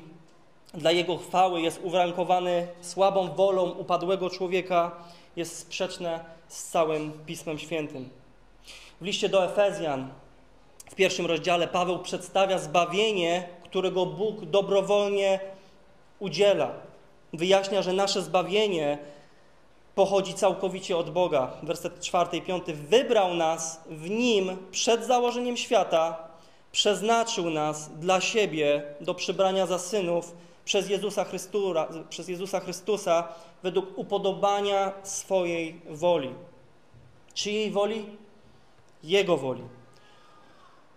dla 0.74 0.92
Jego 0.92 1.18
chwały 1.18 1.62
jest 1.62 1.80
uwarunkowany 1.84 2.68
słabą 2.82 3.28
wolą 3.34 3.70
upadłego 3.70 4.30
człowieka, 4.30 4.92
jest 5.36 5.58
sprzeczne 5.58 6.20
z 6.48 6.64
całym 6.64 7.12
Pismem 7.26 7.60
Świętym. 7.60 8.10
W 9.02 9.06
liście 9.06 9.30
do 9.30 9.46
Efezjan 9.46 10.10
w 10.90 10.96
pierwszym 10.96 11.26
rozdziale 11.26 11.68
Paweł 11.68 12.00
przedstawia 12.00 12.60
zbawienie, 12.60 13.48
którego 13.64 14.06
Bóg 14.06 14.46
dobrowolnie 14.46 15.40
udziela. 16.20 16.72
Wyjaśnia, 17.34 17.82
że 17.82 17.94
nasze 17.94 18.22
zbawienie 18.22 18.98
pochodzi 19.96 20.34
całkowicie 20.34 20.98
od 20.98 21.10
Boga. 21.10 21.52
Werset 21.64 22.00
4 22.00 22.38
i 22.38 22.42
5. 22.42 22.64
Wybrał 22.74 23.34
nas 23.34 23.84
w 23.90 24.10
Nim 24.10 24.58
przed 24.72 25.06
założeniem 25.06 25.58
świata, 25.58 26.28
przeznaczył 26.72 27.50
nas 27.50 27.90
dla 27.90 28.22
siebie 28.22 28.84
do 29.02 29.14
przybrania 29.14 29.66
za 29.66 29.80
synów 29.80 30.36
przez 30.66 30.90
Jezusa, 30.90 31.24
Chrystura, 31.24 31.88
przez 32.10 32.28
Jezusa 32.28 32.60
Chrystusa 32.60 33.28
według 33.64 33.98
upodobania 33.98 34.94
swojej 35.04 35.82
woli. 35.90 36.30
Czyjej 37.34 37.72
woli? 37.72 38.06
Jego 39.04 39.38
woli. 39.38 39.64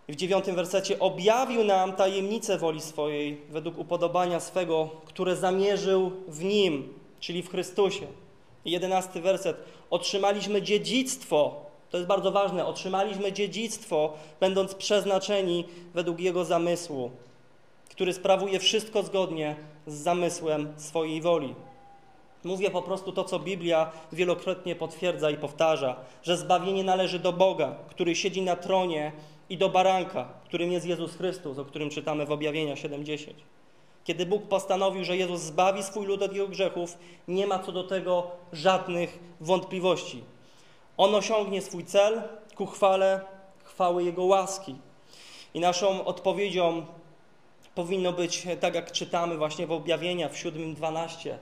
I 0.09 0.13
w 0.13 0.17
dziewiątym 0.17 0.57
wersecie 0.57 0.99
objawił 0.99 1.65
nam 1.65 1.93
tajemnicę 1.93 2.59
woli 2.59 2.81
swojej 2.81 3.41
według 3.51 3.79
upodobania 3.79 4.41
swego, 4.41 4.91
które 5.05 5.37
zamierzył 5.37 6.13
w 6.29 6.45
Nim, 6.45 6.95
czyli 7.21 7.43
w 7.43 7.51
Chrystusie. 7.51 8.07
I 8.65 8.71
jedenasty 8.71 9.21
werset. 9.21 9.57
Otrzymaliśmy 9.91 10.63
dziedzictwo, 10.63 11.65
to 11.91 11.97
jest 11.97 12.09
bardzo 12.09 12.33
ważne, 12.33 12.67
otrzymaliśmy 12.67 13.33
dziedzictwo, 13.33 14.13
będąc 14.41 14.75
przeznaczeni 14.75 15.65
według 15.95 16.21
Jego 16.21 16.45
zamysłu, 16.45 17.11
który 17.95 18.13
sprawuje 18.13 18.59
wszystko 18.59 19.03
zgodnie 19.03 19.57
z 19.87 19.95
zamysłem 19.95 20.75
swojej 20.77 21.21
woli. 21.21 21.55
Mówię 22.45 22.71
po 22.71 22.83
prostu 22.83 23.13
to, 23.13 23.25
co 23.25 23.39
Biblia 23.39 23.91
wielokrotnie 24.13 24.77
potwierdza 24.77 25.31
i 25.31 25.37
powtarza, 25.37 25.97
że 26.23 26.37
zbawienie 26.37 26.85
należy 26.85 27.19
do 27.19 27.33
Boga, 27.33 27.77
który 27.89 28.17
siedzi 28.17 28.43
na 28.43 28.57
tronie 28.57 29.13
i 29.49 29.59
do 29.59 29.69
baranka, 29.69 30.29
którym 30.45 30.73
jest 30.73 30.87
Jezus 30.87 31.17
Chrystus, 31.17 31.59
o 31.59 31.65
którym 31.65 31.91
czytamy 31.91 32.27
w 32.27 32.33
objawienia 32.33 32.75
7:10. 32.75 33.33
Kiedy 34.05 34.27
Bóg 34.27 34.43
postanowił, 34.43 35.05
że 35.05 35.17
Jezus 35.17 35.41
zbawi 35.41 35.83
swój 35.83 36.07
lud 36.07 36.23
od 36.23 36.33
jego 36.33 36.49
grzechów, 36.49 36.99
nie 37.29 37.47
ma 37.47 37.59
co 37.59 37.73
do 37.73 37.85
tego 37.85 38.31
żadnych 38.53 39.19
wątpliwości. 39.41 40.25
On 40.97 41.15
osiągnie 41.15 41.63
swój 41.63 41.85
cel 41.85 42.23
ku 42.55 42.67
chwale, 42.67 43.21
chwały 43.65 44.05
Jego 44.05 44.25
łaski. 44.25 44.75
I 45.55 45.61
naszą 45.61 46.05
odpowiedzią 46.05 46.87
powinno 47.75 48.13
być, 48.13 48.47
tak 48.61 48.75
jak 48.75 48.93
czytamy 48.93 49.37
właśnie 49.37 49.67
w 49.67 49.73
objawienia 49.73 50.29
w 50.29 50.37
7:12, 50.37 51.39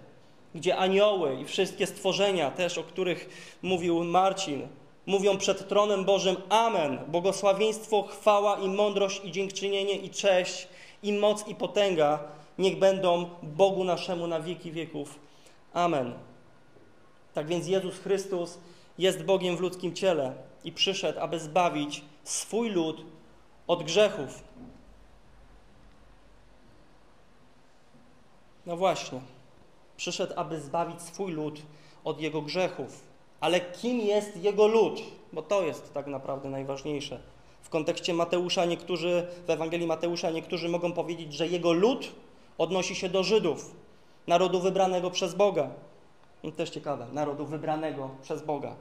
gdzie 0.55 0.77
anioły 0.77 1.41
i 1.41 1.45
wszystkie 1.45 1.87
stworzenia, 1.87 2.51
też 2.51 2.79
o 2.79 2.83
których 2.83 3.29
mówił 3.63 4.05
Marcin, 4.05 4.69
mówią 5.07 5.39
przed 5.39 5.69
tronem 5.69 6.05
Bożym 6.05 6.37
Amen. 6.49 6.99
Błogosławieństwo, 7.09 8.03
chwała 8.03 8.59
i 8.59 8.69
mądrość 8.69 9.21
i 9.25 9.33
dziękczynienie 9.33 9.97
i 9.97 10.11
cześć 10.11 10.69
i 11.03 11.13
moc 11.13 11.49
i 11.49 11.55
potęga 11.55 12.19
niech 12.59 12.79
będą 12.79 13.31
Bogu 13.43 13.85
naszemu 13.85 14.27
na 14.27 14.41
wieki 14.41 14.73
wieków. 14.73 15.19
Amen. 15.73 16.15
Tak 17.35 17.47
więc 17.47 17.69
Jezus 17.69 17.99
Chrystus 17.99 18.59
jest 18.99 19.25
Bogiem 19.25 19.57
w 19.57 19.61
ludzkim 19.61 19.95
ciele 19.95 20.35
i 20.65 20.73
przyszedł, 20.73 21.21
aby 21.21 21.39
zbawić 21.39 22.03
swój 22.25 22.71
lud 22.71 23.05
od 23.67 23.83
grzechów. 23.83 24.43
No 28.67 28.77
właśnie, 28.77 29.21
przyszedł, 29.97 30.33
aby 30.37 30.61
zbawić 30.61 31.03
swój 31.03 31.33
lud 31.33 31.63
od 32.05 32.21
jego 32.21 32.43
grzechów. 32.43 33.01
Ale 33.41 33.61
kim 33.61 34.01
jest 34.01 34.37
jego 34.37 34.67
lud? 34.67 35.03
Bo 35.33 35.43
to 35.43 35.63
jest 35.63 35.95
tak 35.95 36.07
naprawdę 36.07 36.51
najważniejsze. 36.51 37.21
W 37.63 37.69
kontekście 37.69 38.15
Mateusza 38.15 38.65
niektórzy, 38.65 39.27
w 39.47 39.51
Ewangelii 39.51 39.87
Mateusza 39.87 40.31
niektórzy 40.31 40.69
mogą 40.69 40.93
powiedzieć, 40.93 41.35
że 41.35 41.49
jego 41.49 41.73
lud 41.73 42.13
odnosi 42.59 42.95
się 42.95 43.09
do 43.09 43.23
Żydów, 43.23 43.75
narodu 44.27 44.61
wybranego 44.61 45.11
przez 45.11 45.35
Boga. 45.35 45.71
I 46.43 46.53
też 46.53 46.71
ciekawe, 46.71 47.07
narodu 47.13 47.47
wybranego 47.47 48.11
przez 48.23 48.43
Boga. 48.43 48.77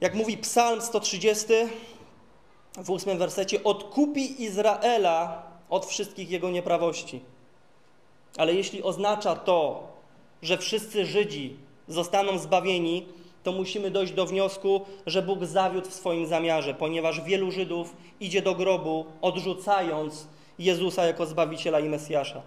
Jak 0.00 0.14
mówi 0.14 0.38
Psalm 0.38 0.82
130 0.82 1.46
w 2.76 2.90
ósmym 2.90 3.18
wersecie, 3.18 3.64
odkupi 3.64 4.42
Izraela 4.42 5.42
od 5.70 5.86
wszystkich 5.86 6.30
jego 6.30 6.50
nieprawości. 6.50 7.20
Ale 8.38 8.54
jeśli 8.54 8.82
oznacza 8.82 9.36
to, 9.36 9.88
że 10.42 10.58
wszyscy 10.58 11.06
Żydzi 11.06 11.56
zostaną 11.88 12.38
zbawieni, 12.38 13.06
to 13.42 13.52
musimy 13.52 13.90
dojść 13.90 14.12
do 14.12 14.26
wniosku, 14.26 14.80
że 15.06 15.22
Bóg 15.22 15.44
zawiódł 15.44 15.88
w 15.88 15.94
swoim 15.94 16.26
zamiarze, 16.26 16.74
ponieważ 16.74 17.20
wielu 17.20 17.50
Żydów 17.50 17.96
idzie 18.20 18.42
do 18.42 18.54
grobu, 18.54 19.06
odrzucając 19.22 20.26
Jezusa 20.58 21.06
jako 21.06 21.26
Zbawiciela 21.26 21.80
i 21.80 21.88
Mesjasza. 21.88 22.42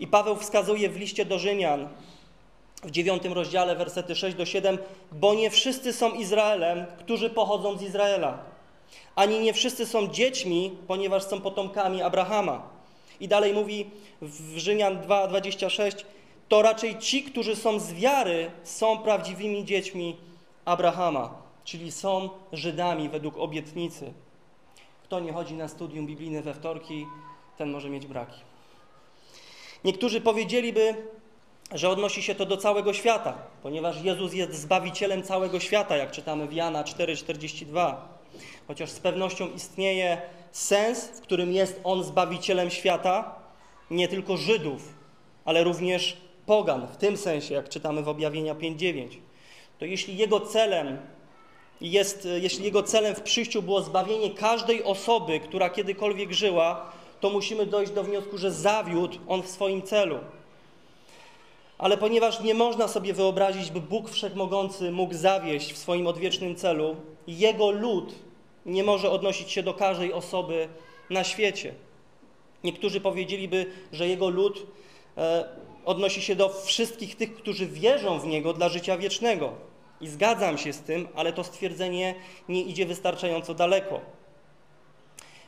I 0.00 0.06
Paweł 0.06 0.36
wskazuje 0.36 0.90
w 0.90 0.96
liście 0.96 1.24
do 1.24 1.38
Rzymian 1.38 1.88
w 2.82 2.90
dziewiątym 2.90 3.32
rozdziale, 3.32 3.76
wersety 3.76 4.14
6 4.14 4.36
do 4.36 4.46
7, 4.46 4.78
bo 5.12 5.34
nie 5.34 5.50
wszyscy 5.50 5.92
są 5.92 6.12
Izraelem, 6.14 6.86
którzy 6.98 7.30
pochodzą 7.30 7.78
z 7.78 7.82
Izraela, 7.82 8.38
ani 9.14 9.40
nie 9.40 9.52
wszyscy 9.52 9.86
są 9.86 10.08
dziećmi, 10.08 10.76
ponieważ 10.86 11.22
są 11.22 11.40
potomkami 11.40 12.02
Abrahama. 12.02 12.69
I 13.20 13.28
dalej 13.28 13.54
mówi 13.54 13.90
w 14.22 14.58
Rzymian 14.58 15.02
2:26, 15.02 16.04
to 16.48 16.62
raczej 16.62 16.98
ci, 16.98 17.22
którzy 17.22 17.56
są 17.56 17.80
z 17.80 17.92
wiary, 17.92 18.50
są 18.64 18.98
prawdziwymi 18.98 19.64
dziećmi 19.64 20.16
Abrahama, 20.64 21.34
czyli 21.64 21.92
są 21.92 22.30
Żydami 22.52 23.08
według 23.08 23.38
obietnicy. 23.38 24.12
Kto 25.04 25.20
nie 25.20 25.32
chodzi 25.32 25.54
na 25.54 25.68
studium 25.68 26.06
biblijne 26.06 26.42
we 26.42 26.54
wtorki, 26.54 27.06
ten 27.56 27.70
może 27.70 27.90
mieć 27.90 28.06
braki. 28.06 28.40
Niektórzy 29.84 30.20
powiedzieliby, 30.20 30.94
że 31.74 31.88
odnosi 31.88 32.22
się 32.22 32.34
to 32.34 32.46
do 32.46 32.56
całego 32.56 32.92
świata, 32.92 33.38
ponieważ 33.62 34.02
Jezus 34.02 34.34
jest 34.34 34.54
zbawicielem 34.54 35.22
całego 35.22 35.60
świata, 35.60 35.96
jak 35.96 36.10
czytamy 36.10 36.48
w 36.48 36.52
Jana 36.52 36.84
4,42. 36.84 37.94
Chociaż 38.68 38.90
z 38.90 39.00
pewnością 39.00 39.48
istnieje 39.50 40.22
sens, 40.52 41.04
w 41.04 41.20
którym 41.20 41.52
jest 41.52 41.80
On 41.84 42.04
zbawicielem 42.04 42.70
świata, 42.70 43.34
nie 43.90 44.08
tylko 44.08 44.36
Żydów, 44.36 44.94
ale 45.44 45.64
również 45.64 46.16
pogan, 46.46 46.86
w 46.86 46.96
tym 46.96 47.16
sensie, 47.16 47.54
jak 47.54 47.68
czytamy 47.68 48.02
w 48.02 48.08
objawienia 48.08 48.54
5,9. 48.54 49.08
To 49.78 49.84
jeśli 49.84 50.16
Jego 50.16 50.40
celem 50.40 50.98
jest, 51.80 52.28
jeśli 52.40 52.64
Jego 52.64 52.82
celem 52.82 53.14
w 53.14 53.20
przyjściu 53.20 53.62
było 53.62 53.82
zbawienie 53.82 54.30
każdej 54.30 54.84
osoby, 54.84 55.40
która 55.40 55.70
kiedykolwiek 55.70 56.32
żyła, 56.32 56.92
to 57.20 57.30
musimy 57.30 57.66
dojść 57.66 57.92
do 57.92 58.04
wniosku, 58.04 58.38
że 58.38 58.50
zawiódł 58.50 59.18
On 59.28 59.42
w 59.42 59.48
swoim 59.48 59.82
celu. 59.82 60.18
Ale 61.78 61.96
ponieważ 61.96 62.40
nie 62.40 62.54
można 62.54 62.88
sobie 62.88 63.12
wyobrazić, 63.12 63.70
by 63.70 63.80
Bóg 63.80 64.10
Wszechmogący 64.10 64.90
mógł 64.90 65.14
zawieść 65.14 65.72
w 65.72 65.78
swoim 65.78 66.06
odwiecznym 66.06 66.56
celu, 66.56 66.96
Jego 67.26 67.70
lud 67.70 68.14
nie 68.70 68.84
może 68.84 69.10
odnosić 69.10 69.50
się 69.50 69.62
do 69.62 69.74
każdej 69.74 70.12
osoby 70.12 70.68
na 71.10 71.24
świecie. 71.24 71.74
Niektórzy 72.64 73.00
powiedzieliby, 73.00 73.66
że 73.92 74.08
Jego 74.08 74.28
lud 74.28 74.66
e, 75.16 75.48
odnosi 75.84 76.22
się 76.22 76.36
do 76.36 76.48
wszystkich 76.48 77.16
tych, 77.16 77.34
którzy 77.34 77.66
wierzą 77.66 78.18
w 78.18 78.26
Niego 78.26 78.52
dla 78.52 78.68
życia 78.68 78.98
wiecznego. 78.98 79.52
I 80.00 80.08
zgadzam 80.08 80.58
się 80.58 80.72
z 80.72 80.80
tym, 80.80 81.08
ale 81.14 81.32
to 81.32 81.44
stwierdzenie 81.44 82.14
nie 82.48 82.62
idzie 82.62 82.86
wystarczająco 82.86 83.54
daleko. 83.54 84.00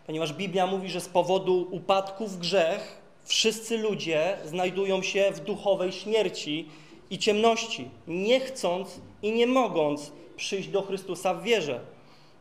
Ponieważ 0.07 0.33
Biblia 0.33 0.67
mówi, 0.67 0.91
że 0.91 1.01
z 1.01 1.09
powodu 1.09 1.69
upadku 1.71 2.27
w 2.27 2.39
grzech 2.39 3.03
wszyscy 3.25 3.79
ludzie 3.79 4.39
znajdują 4.45 5.03
się 5.03 5.31
w 5.35 5.41
duchowej 5.41 5.93
śmierci 5.93 6.69
i 7.11 7.19
ciemności, 7.19 7.91
nie 8.07 8.41
chcąc 8.41 9.01
i 9.23 9.33
nie 9.33 9.47
mogąc 9.47 10.13
przyjść 10.37 10.69
do 10.69 10.83
Chrystusa 10.83 11.35
w 11.35 11.43
wierze. 11.43 11.81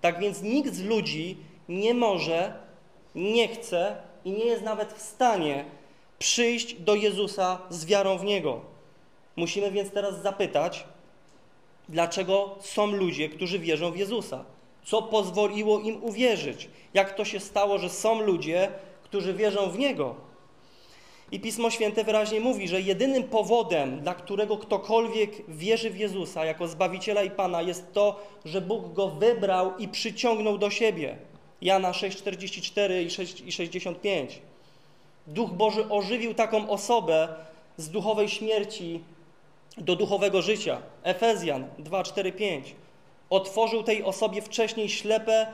Tak 0.02 0.20
więc 0.20 0.42
nikt 0.42 0.74
z 0.74 0.84
ludzi 0.84 1.38
nie 1.70 1.94
może, 1.94 2.54
nie 3.16 3.48
chce 3.48 3.96
i 4.26 4.32
nie 4.32 4.46
jest 4.46 4.64
nawet 4.64 4.94
w 4.94 5.02
stanie 5.02 5.66
przyjść 6.20 6.74
do 6.74 6.96
Jezusa 6.96 7.62
z 7.70 7.86
wiarą 7.86 8.18
w 8.18 8.24
Niego. 8.24 8.62
Musimy 9.36 9.72
więc 9.72 9.92
teraz 9.92 10.22
zapytać, 10.22 10.86
dlaczego 11.90 12.56
są 12.60 12.88
ludzie, 12.88 13.30
którzy 13.30 13.60
wierzą 13.60 13.92
w 13.92 13.98
Jezusa? 13.98 14.46
Co 14.86 15.02
pozwoliło 15.02 15.80
im 15.80 16.04
uwierzyć? 16.04 16.70
Jak 16.94 17.16
to 17.16 17.26
się 17.26 17.40
stało, 17.40 17.78
że 17.78 17.90
są 17.90 18.22
ludzie, 18.22 18.72
którzy 19.04 19.34
wierzą 19.34 19.70
w 19.70 19.80
Niego? 19.80 20.16
I 21.32 21.40
Pismo 21.40 21.70
Święte 21.70 22.04
wyraźnie 22.04 22.40
mówi, 22.40 22.68
że 22.68 22.82
jedynym 22.82 23.24
powodem, 23.24 24.00
dla 24.00 24.14
którego 24.14 24.58
ktokolwiek 24.58 25.32
wierzy 25.48 25.90
w 25.90 25.98
Jezusa 25.98 26.46
jako 26.46 26.68
Zbawiciela 26.68 27.24
i 27.24 27.32
Pana, 27.32 27.62
jest 27.62 27.94
to, 27.94 28.20
że 28.46 28.62
Bóg 28.62 28.94
go 28.94 29.08
wybrał 29.08 29.78
i 29.78 29.88
przyciągnął 29.88 30.58
do 30.58 30.70
siebie. 30.70 31.18
Jana 31.62 31.92
6,44 31.92 33.46
i 33.46 33.52
65. 33.52 34.42
Duch 35.28 35.50
Boży 35.50 35.90
ożywił 35.90 36.34
taką 36.34 36.70
osobę 36.70 37.28
z 37.78 37.90
duchowej 37.90 38.30
śmierci 38.30 39.00
do 39.78 39.96
duchowego 39.96 40.42
życia. 40.42 40.82
Efezjan 41.04 41.68
2, 41.80 42.04
4, 42.04 42.32
5. 42.32 42.76
Otworzył 43.30 43.84
tej 43.84 44.04
osobie 44.04 44.42
wcześniej 44.42 44.90
ślepe 44.90 45.48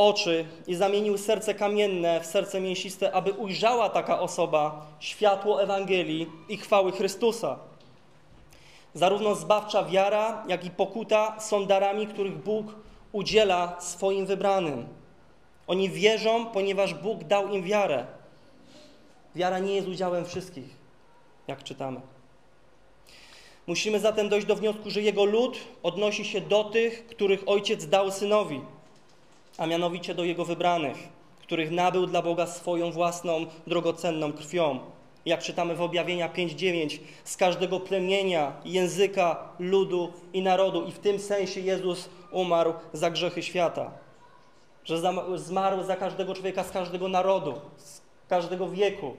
oczy 0.00 0.44
i 0.66 0.74
zamienił 0.74 1.18
serce 1.18 1.54
kamienne 1.54 2.20
w 2.20 2.26
serce 2.26 2.60
mięsiste, 2.60 3.12
aby 3.12 3.32
ujrzała 3.32 3.88
taka 3.88 4.20
osoba 4.20 4.86
światło 5.00 5.62
Ewangelii 5.62 6.26
i 6.48 6.56
chwały 6.56 6.92
Chrystusa. 6.92 7.58
Zarówno 8.94 9.34
zbawcza 9.34 9.84
wiara, 9.84 10.44
jak 10.48 10.64
i 10.64 10.70
pokuta 10.70 11.40
są 11.40 11.66
darami, 11.66 12.06
których 12.06 12.42
Bóg 12.42 12.66
udziela 13.12 13.76
swoim 13.80 14.26
wybranym. 14.26 14.86
Oni 15.66 15.90
wierzą, 15.90 16.46
ponieważ 16.46 16.94
Bóg 16.94 17.24
dał 17.24 17.48
im 17.48 17.62
wiarę. 17.62 18.06
Wiara 19.34 19.58
nie 19.58 19.74
jest 19.74 19.88
udziałem 19.88 20.24
wszystkich, 20.24 20.76
jak 21.48 21.64
czytamy. 21.64 22.00
Musimy 23.66 24.00
zatem 24.00 24.28
dojść 24.28 24.46
do 24.46 24.56
wniosku, 24.56 24.90
że 24.90 25.02
jego 25.02 25.24
lud 25.24 25.58
odnosi 25.82 26.24
się 26.24 26.40
do 26.40 26.64
tych, 26.64 27.06
których 27.06 27.42
ojciec 27.46 27.86
dał 27.86 28.10
synowi, 28.10 28.60
a 29.60 29.66
mianowicie 29.66 30.14
do 30.14 30.24
jego 30.24 30.44
wybranych, 30.44 30.96
których 31.42 31.70
nabył 31.70 32.06
dla 32.06 32.22
Boga 32.22 32.46
swoją 32.46 32.92
własną 32.92 33.46
drogocenną 33.66 34.32
krwią. 34.32 34.78
Jak 35.26 35.42
czytamy 35.42 35.74
w 35.74 35.82
objawienia 35.82 36.28
5:9, 36.28 36.98
z 37.24 37.36
każdego 37.36 37.80
plemienia, 37.80 38.52
języka, 38.64 39.48
ludu 39.58 40.12
i 40.32 40.42
narodu, 40.42 40.84
i 40.84 40.92
w 40.92 40.98
tym 40.98 41.18
sensie 41.18 41.60
Jezus 41.60 42.08
umarł 42.30 42.72
za 42.92 43.10
grzechy 43.10 43.42
świata. 43.42 43.90
Że 44.84 44.98
zmarł 45.36 45.82
za 45.82 45.96
każdego 45.96 46.34
człowieka 46.34 46.64
z 46.64 46.70
każdego 46.70 47.08
narodu, 47.08 47.54
z 47.76 48.00
każdego 48.28 48.68
wieku, 48.68 49.14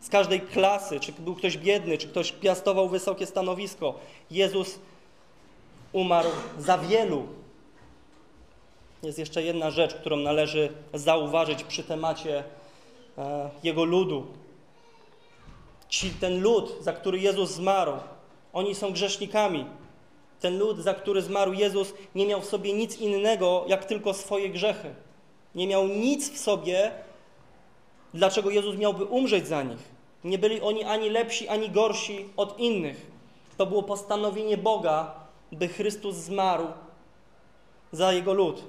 z 0.00 0.08
każdej 0.08 0.40
klasy, 0.40 1.00
czy 1.00 1.12
był 1.12 1.34
ktoś 1.34 1.58
biedny, 1.58 1.98
czy 1.98 2.08
ktoś 2.08 2.32
piastował 2.32 2.88
wysokie 2.88 3.26
stanowisko. 3.26 3.94
Jezus 4.30 4.78
umarł 5.92 6.30
za 6.58 6.78
wielu. 6.78 7.26
Jest 9.02 9.18
jeszcze 9.18 9.42
jedna 9.42 9.70
rzecz, 9.70 9.94
którą 9.94 10.16
należy 10.16 10.68
zauważyć 10.94 11.64
przy 11.64 11.82
temacie 11.82 12.44
e, 13.18 13.50
Jego 13.62 13.84
ludu. 13.84 14.26
Ci, 15.88 16.10
ten 16.10 16.42
lud, 16.42 16.76
za 16.80 16.92
który 16.92 17.18
Jezus 17.18 17.50
zmarł, 17.50 17.92
oni 18.52 18.74
są 18.74 18.92
grzesznikami. 18.92 19.64
Ten 20.40 20.58
lud, 20.58 20.78
za 20.78 20.94
który 20.94 21.22
zmarł 21.22 21.52
Jezus, 21.52 21.94
nie 22.14 22.26
miał 22.26 22.40
w 22.40 22.46
sobie 22.46 22.72
nic 22.72 22.98
innego, 22.98 23.64
jak 23.68 23.84
tylko 23.84 24.14
swoje 24.14 24.50
grzechy. 24.50 24.94
Nie 25.54 25.66
miał 25.66 25.88
nic 25.88 26.30
w 26.30 26.38
sobie, 26.38 26.90
dlaczego 28.14 28.50
Jezus 28.50 28.76
miałby 28.76 29.04
umrzeć 29.04 29.46
za 29.46 29.62
nich. 29.62 29.96
Nie 30.24 30.38
byli 30.38 30.60
oni 30.60 30.84
ani 30.84 31.10
lepsi, 31.10 31.48
ani 31.48 31.70
gorsi 31.70 32.28
od 32.36 32.58
innych. 32.58 33.06
To 33.56 33.66
było 33.66 33.82
postanowienie 33.82 34.56
Boga, 34.56 35.14
by 35.52 35.68
Chrystus 35.68 36.16
zmarł 36.16 36.66
za 37.92 38.12
jego 38.12 38.32
lud. 38.34 38.62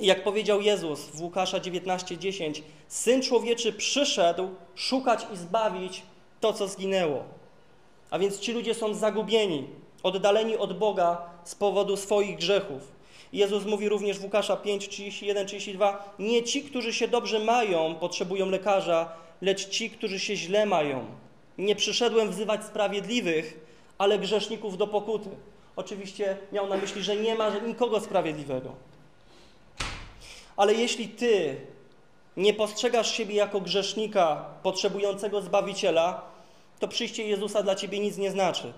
Jak 0.00 0.24
powiedział 0.24 0.60
Jezus 0.60 1.00
w 1.00 1.22
Łukasza 1.22 1.58
19:10, 1.58 2.62
Syn 2.88 3.22
Człowieczy 3.22 3.72
przyszedł 3.72 4.48
szukać 4.74 5.26
i 5.34 5.36
zbawić 5.36 6.02
to, 6.40 6.52
co 6.52 6.68
zginęło. 6.68 7.24
A 8.10 8.18
więc 8.18 8.38
ci 8.38 8.52
ludzie 8.52 8.74
są 8.74 8.94
zagubieni, 8.94 9.66
oddaleni 10.02 10.56
od 10.56 10.78
Boga 10.78 11.18
z 11.44 11.54
powodu 11.54 11.96
swoich 11.96 12.36
grzechów. 12.36 12.92
Jezus 13.32 13.64
mówi 13.64 13.88
również 13.88 14.18
w 14.18 14.24
Łukasza 14.24 14.56
5, 14.56 14.88
31, 14.88 15.46
32, 15.46 16.14
nie 16.18 16.42
ci, 16.42 16.62
którzy 16.62 16.92
się 16.92 17.08
dobrze 17.08 17.38
mają, 17.38 17.94
potrzebują 17.94 18.46
lekarza, 18.50 19.12
lecz 19.42 19.68
ci, 19.68 19.90
którzy 19.90 20.20
się 20.20 20.36
źle 20.36 20.66
mają. 20.66 21.04
Nie 21.58 21.76
przyszedłem 21.76 22.30
wzywać 22.30 22.64
sprawiedliwych, 22.64 23.60
ale 23.98 24.18
grzeszników 24.18 24.78
do 24.78 24.86
pokuty. 24.86 25.30
Oczywiście 25.76 26.36
miał 26.52 26.68
na 26.68 26.76
myśli, 26.76 27.02
że 27.02 27.16
nie 27.16 27.34
ma 27.34 27.50
nikogo 27.58 28.00
sprawiedliwego. 28.00 28.89
Ale 30.60 30.74
jeśli 30.74 31.08
ty 31.08 31.56
nie 32.36 32.54
postrzegasz 32.54 33.12
siebie 33.12 33.34
jako 33.34 33.60
grzesznika 33.60 34.44
potrzebującego 34.62 35.42
Zbawiciela, 35.42 36.22
to 36.78 36.88
przyjście 36.88 37.26
Jezusa 37.26 37.62
dla 37.62 37.74
ciebie 37.74 37.98
nic 37.98 38.16
nie 38.16 38.30
znaczy. 38.30 38.72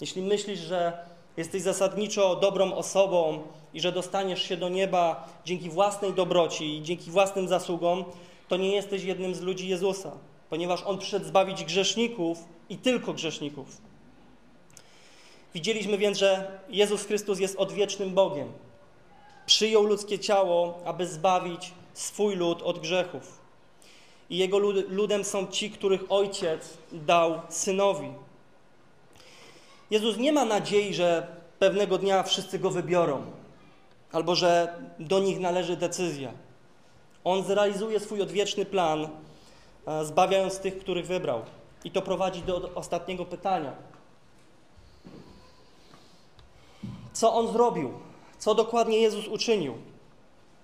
Jeśli 0.00 0.22
myślisz, 0.22 0.58
że 0.58 0.98
jesteś 1.36 1.62
zasadniczo 1.62 2.36
dobrą 2.36 2.74
osobą 2.74 3.42
i 3.74 3.80
że 3.80 3.92
dostaniesz 3.92 4.42
się 4.42 4.56
do 4.56 4.68
nieba 4.68 5.28
dzięki 5.44 5.70
własnej 5.70 6.12
dobroci 6.12 6.76
i 6.76 6.82
dzięki 6.82 7.10
własnym 7.10 7.48
zasługom, 7.48 8.04
to 8.48 8.56
nie 8.56 8.74
jesteś 8.74 9.04
jednym 9.04 9.34
z 9.34 9.40
ludzi 9.40 9.68
Jezusa, 9.68 10.12
ponieważ 10.50 10.82
On 10.86 10.98
przyszedł 10.98 11.26
zbawić 11.26 11.64
grzeszników 11.64 12.38
i 12.68 12.76
tylko 12.76 13.12
grzeszników. 13.12 13.66
Widzieliśmy 15.54 15.98
więc, 15.98 16.18
że 16.18 16.58
Jezus 16.68 17.04
Chrystus 17.04 17.40
jest 17.40 17.56
odwiecznym 17.56 18.14
Bogiem. 18.14 18.52
Przyjął 19.46 19.82
ludzkie 19.82 20.18
ciało, 20.18 20.78
aby 20.84 21.06
zbawić 21.06 21.72
swój 21.94 22.36
lud 22.36 22.62
od 22.62 22.78
grzechów. 22.78 23.38
I 24.30 24.38
Jego 24.38 24.58
ludem 24.88 25.24
są 25.24 25.46
ci, 25.46 25.70
których 25.70 26.00
Ojciec 26.08 26.78
dał 26.92 27.40
Synowi. 27.48 28.12
Jezus 29.90 30.16
nie 30.16 30.32
ma 30.32 30.44
nadziei, 30.44 30.94
że 30.94 31.26
pewnego 31.58 31.98
dnia 31.98 32.22
wszyscy 32.22 32.58
Go 32.58 32.70
wybiorą, 32.70 33.22
albo 34.12 34.34
że 34.34 34.78
do 34.98 35.18
nich 35.18 35.40
należy 35.40 35.76
decyzja. 35.76 36.32
On 37.24 37.44
zrealizuje 37.44 38.00
swój 38.00 38.22
odwieczny 38.22 38.64
plan, 38.64 39.08
e, 39.86 40.04
zbawiając 40.04 40.58
tych, 40.58 40.78
których 40.78 41.06
wybrał. 41.06 41.42
I 41.84 41.90
to 41.90 42.02
prowadzi 42.02 42.42
do 42.42 42.70
ostatniego 42.74 43.24
pytania. 43.24 43.72
Co 47.12 47.34
on 47.34 47.52
zrobił? 47.52 47.92
Co 48.44 48.54
dokładnie 48.54 48.98
Jezus 48.98 49.28
uczynił? 49.28 49.74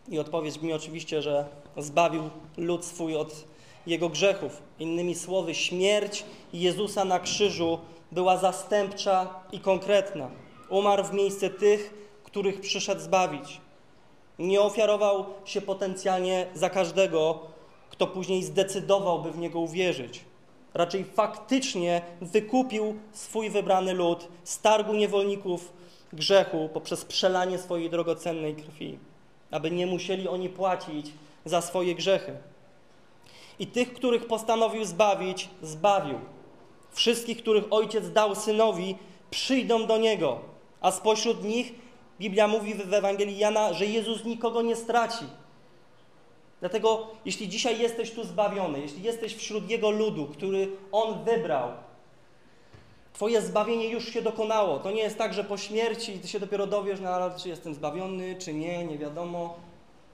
I 0.09 0.19
odpowiedź 0.19 0.59
brzmi 0.59 0.73
oczywiście, 0.73 1.23
że 1.23 1.45
zbawił 1.77 2.31
lud 2.57 2.85
swój 2.85 3.17
od 3.17 3.45
jego 3.87 4.09
grzechów. 4.09 4.63
Innymi 4.79 5.15
słowy, 5.15 5.55
śmierć 5.55 6.25
Jezusa 6.53 7.05
na 7.05 7.21
krzyżu 7.21 7.79
była 8.13 8.37
zastępcza 8.37 9.35
i 9.53 9.61
konkretna. 9.61 10.31
Umarł 10.69 11.05
w 11.05 11.13
miejsce 11.13 11.51
tych, 11.51 11.95
których 12.25 12.61
przyszedł 12.61 13.01
zbawić. 13.01 13.61
Nie 14.39 14.61
ofiarował 14.61 15.25
się 15.45 15.61
potencjalnie 15.61 16.47
za 16.55 16.71
każdego, 16.71 17.39
kto 17.91 18.07
później 18.07 18.43
zdecydowałby 18.43 19.33
w 19.33 19.39
niego 19.39 19.61
uwierzyć. 19.61 20.25
Raczej 20.75 21.05
faktycznie 21.05 22.03
wykupił 22.21 22.95
swój 23.13 23.51
wybrany 23.51 23.95
lud 23.95 24.29
z 24.45 24.61
targu 24.61 24.95
niewolników 24.95 25.73
grzechu 26.13 26.69
poprzez 26.73 27.05
przelanie 27.05 27.59
swojej 27.59 27.91
drogocennej 27.91 28.55
krwi, 28.55 28.99
aby 29.51 29.71
nie 29.71 29.87
musieli 29.87 30.29
oni 30.29 30.49
płacić 30.49 31.07
za 31.45 31.61
swoje 31.61 31.95
grzechy. 31.95 32.37
I 33.59 33.67
tych, 33.67 33.95
których 33.95 34.27
postanowił 34.27 34.85
zbawić, 34.85 35.49
zbawił. 35.63 36.19
Wszystkich, 36.91 37.39
których 37.39 37.65
ojciec 37.71 38.13
dał 38.13 38.35
synowi, 38.35 38.97
przyjdą 39.31 39.87
do 39.87 39.99
niego, 39.99 40.41
a 40.81 40.91
spośród 40.91 41.45
nich 41.45 41.73
Biblia 42.21 42.49
mówi 42.49 42.75
w 42.75 42.95
Ewangelii 42.95 43.39
Jana, 43.39 43.73
że 43.73 43.87
Jezus 43.87 44.25
nikogo 44.25 44.63
nie 44.63 44.77
straci. 44.77 45.25
Dlatego, 46.61 47.07
jeśli 47.25 47.49
dzisiaj 47.49 47.81
jesteś 47.81 48.11
tu 48.11 48.25
zbawiony, 48.25 48.81
jeśli 48.81 49.03
jesteś 49.03 49.35
wśród 49.35 49.71
Jego 49.71 49.91
ludu, 49.91 50.27
który 50.27 50.69
On 50.93 51.25
wybrał, 51.25 51.69
Twoje 53.13 53.43
zbawienie 53.43 53.89
już 53.89 54.13
się 54.13 54.23
dokonało. 54.23 54.79
To 54.79 54.91
nie 54.91 55.03
jest 55.03 55.19
tak, 55.19 55.35
że 55.35 55.45
po 55.45 55.57
śmierci 55.57 56.19
Ty 56.19 56.29
się 56.29 56.41
dopiero 56.41 56.67
dowiesz, 56.67 57.01
no, 57.01 57.31
czy 57.43 57.49
jestem 57.49 57.75
zbawiony, 57.75 58.37
czy 58.39 58.55
nie, 58.55 58.85
nie 58.85 58.99
wiadomo. 58.99 59.57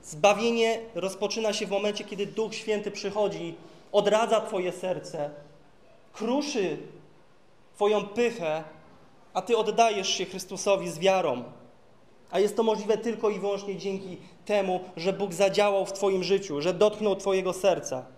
Zbawienie 0.03 0.81
rozpoczyna 0.95 1.53
się 1.53 1.67
w 1.67 1.71
momencie, 1.71 2.05
kiedy 2.05 2.27
Duch 2.27 2.55
Święty 2.55 2.91
przychodzi, 2.91 3.55
odradza 3.93 4.41
Twoje 4.41 4.73
serce, 4.73 5.31
kruszy 6.13 6.79
Twoją 7.75 8.07
pychę, 8.07 8.65
a 9.35 9.43
Ty 9.43 9.57
oddajesz 9.57 10.09
się 10.09 10.25
Chrystusowi 10.25 10.91
z 10.91 10.99
wiarą. 10.99 11.45
A 12.31 12.41
jest 12.41 12.57
to 12.57 12.63
możliwe 12.63 12.99
tylko 12.99 13.31
i 13.31 13.39
wyłącznie 13.39 13.77
dzięki 13.77 14.17
temu, 14.45 14.81
że 14.97 15.13
Bóg 15.13 15.33
zadziałał 15.33 15.87
w 15.87 15.93
Twoim 15.93 16.25
życiu, 16.25 16.61
że 16.61 16.75
dotknął 16.75 17.17
Twojego 17.17 17.53
serca. 17.53 18.16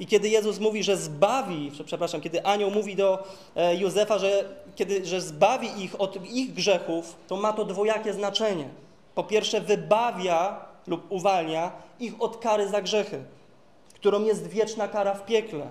I 0.00 0.06
kiedy 0.06 0.28
Jezus 0.28 0.58
mówi, 0.60 0.82
że 0.82 0.96
zbawi, 0.96 1.72
przepraszam, 1.84 2.20
kiedy 2.20 2.44
anioł 2.44 2.70
mówi 2.70 2.96
do 2.96 3.24
e, 3.56 3.76
Józefa, 3.76 4.18
że, 4.18 4.44
kiedy, 4.76 5.06
że 5.06 5.20
zbawi 5.20 5.84
ich 5.84 6.00
od 6.00 6.30
ich 6.30 6.54
grzechów, 6.54 7.16
to 7.28 7.36
ma 7.36 7.52
to 7.52 7.64
dwojakie 7.64 8.12
znaczenie. 8.12 8.68
Po 9.14 9.24
pierwsze, 9.24 9.60
wybawia 9.60 10.66
lub 10.86 11.12
uwalnia 11.12 11.72
ich 12.00 12.22
od 12.22 12.36
kary 12.36 12.68
za 12.68 12.82
grzechy, 12.82 13.24
którą 13.94 14.24
jest 14.24 14.46
wieczna 14.46 14.88
kara 14.88 15.14
w 15.14 15.26
piekle. 15.26 15.70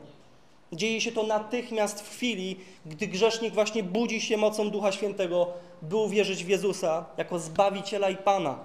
Dzieje 0.73 1.01
się 1.01 1.11
to 1.11 1.23
natychmiast 1.23 2.01
w 2.01 2.09
chwili, 2.09 2.59
gdy 2.85 3.07
grzesznik 3.07 3.53
właśnie 3.53 3.83
budzi 3.83 4.21
się 4.21 4.37
mocą 4.37 4.69
Ducha 4.69 4.91
Świętego, 4.91 5.47
by 5.81 5.95
uwierzyć 5.95 6.43
w 6.43 6.49
Jezusa 6.49 7.05
jako 7.17 7.39
Zbawiciela 7.39 8.09
i 8.09 8.17
Pana. 8.17 8.59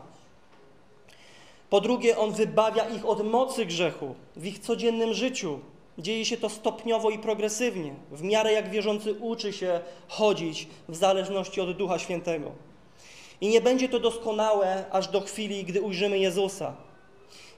Po 1.71 1.81
drugie, 1.81 2.18
On 2.18 2.33
wybawia 2.33 2.89
ich 2.89 3.07
od 3.07 3.25
mocy 3.25 3.66
grzechu 3.66 4.14
w 4.37 4.47
ich 4.47 4.59
codziennym 4.59 5.14
życiu. 5.14 5.59
Dzieje 5.99 6.25
się 6.25 6.37
to 6.37 6.49
stopniowo 6.49 7.11
i 7.11 7.18
progresywnie, 7.18 7.95
w 8.11 8.23
miarę 8.23 8.53
jak 8.53 8.71
wierzący 8.71 9.14
uczy 9.14 9.53
się 9.53 9.81
chodzić 10.09 10.68
w 10.89 10.97
zależności 10.97 11.61
od 11.61 11.77
Ducha 11.77 11.99
Świętego. 11.99 12.53
I 13.41 13.49
nie 13.49 13.61
będzie 13.61 13.89
to 13.89 14.01
doskonałe 14.01 14.85
aż 14.91 15.09
do 15.09 15.21
chwili, 15.21 15.64
gdy 15.64 15.83
ujrzymy 15.83 16.18
Jezusa. 16.18 16.75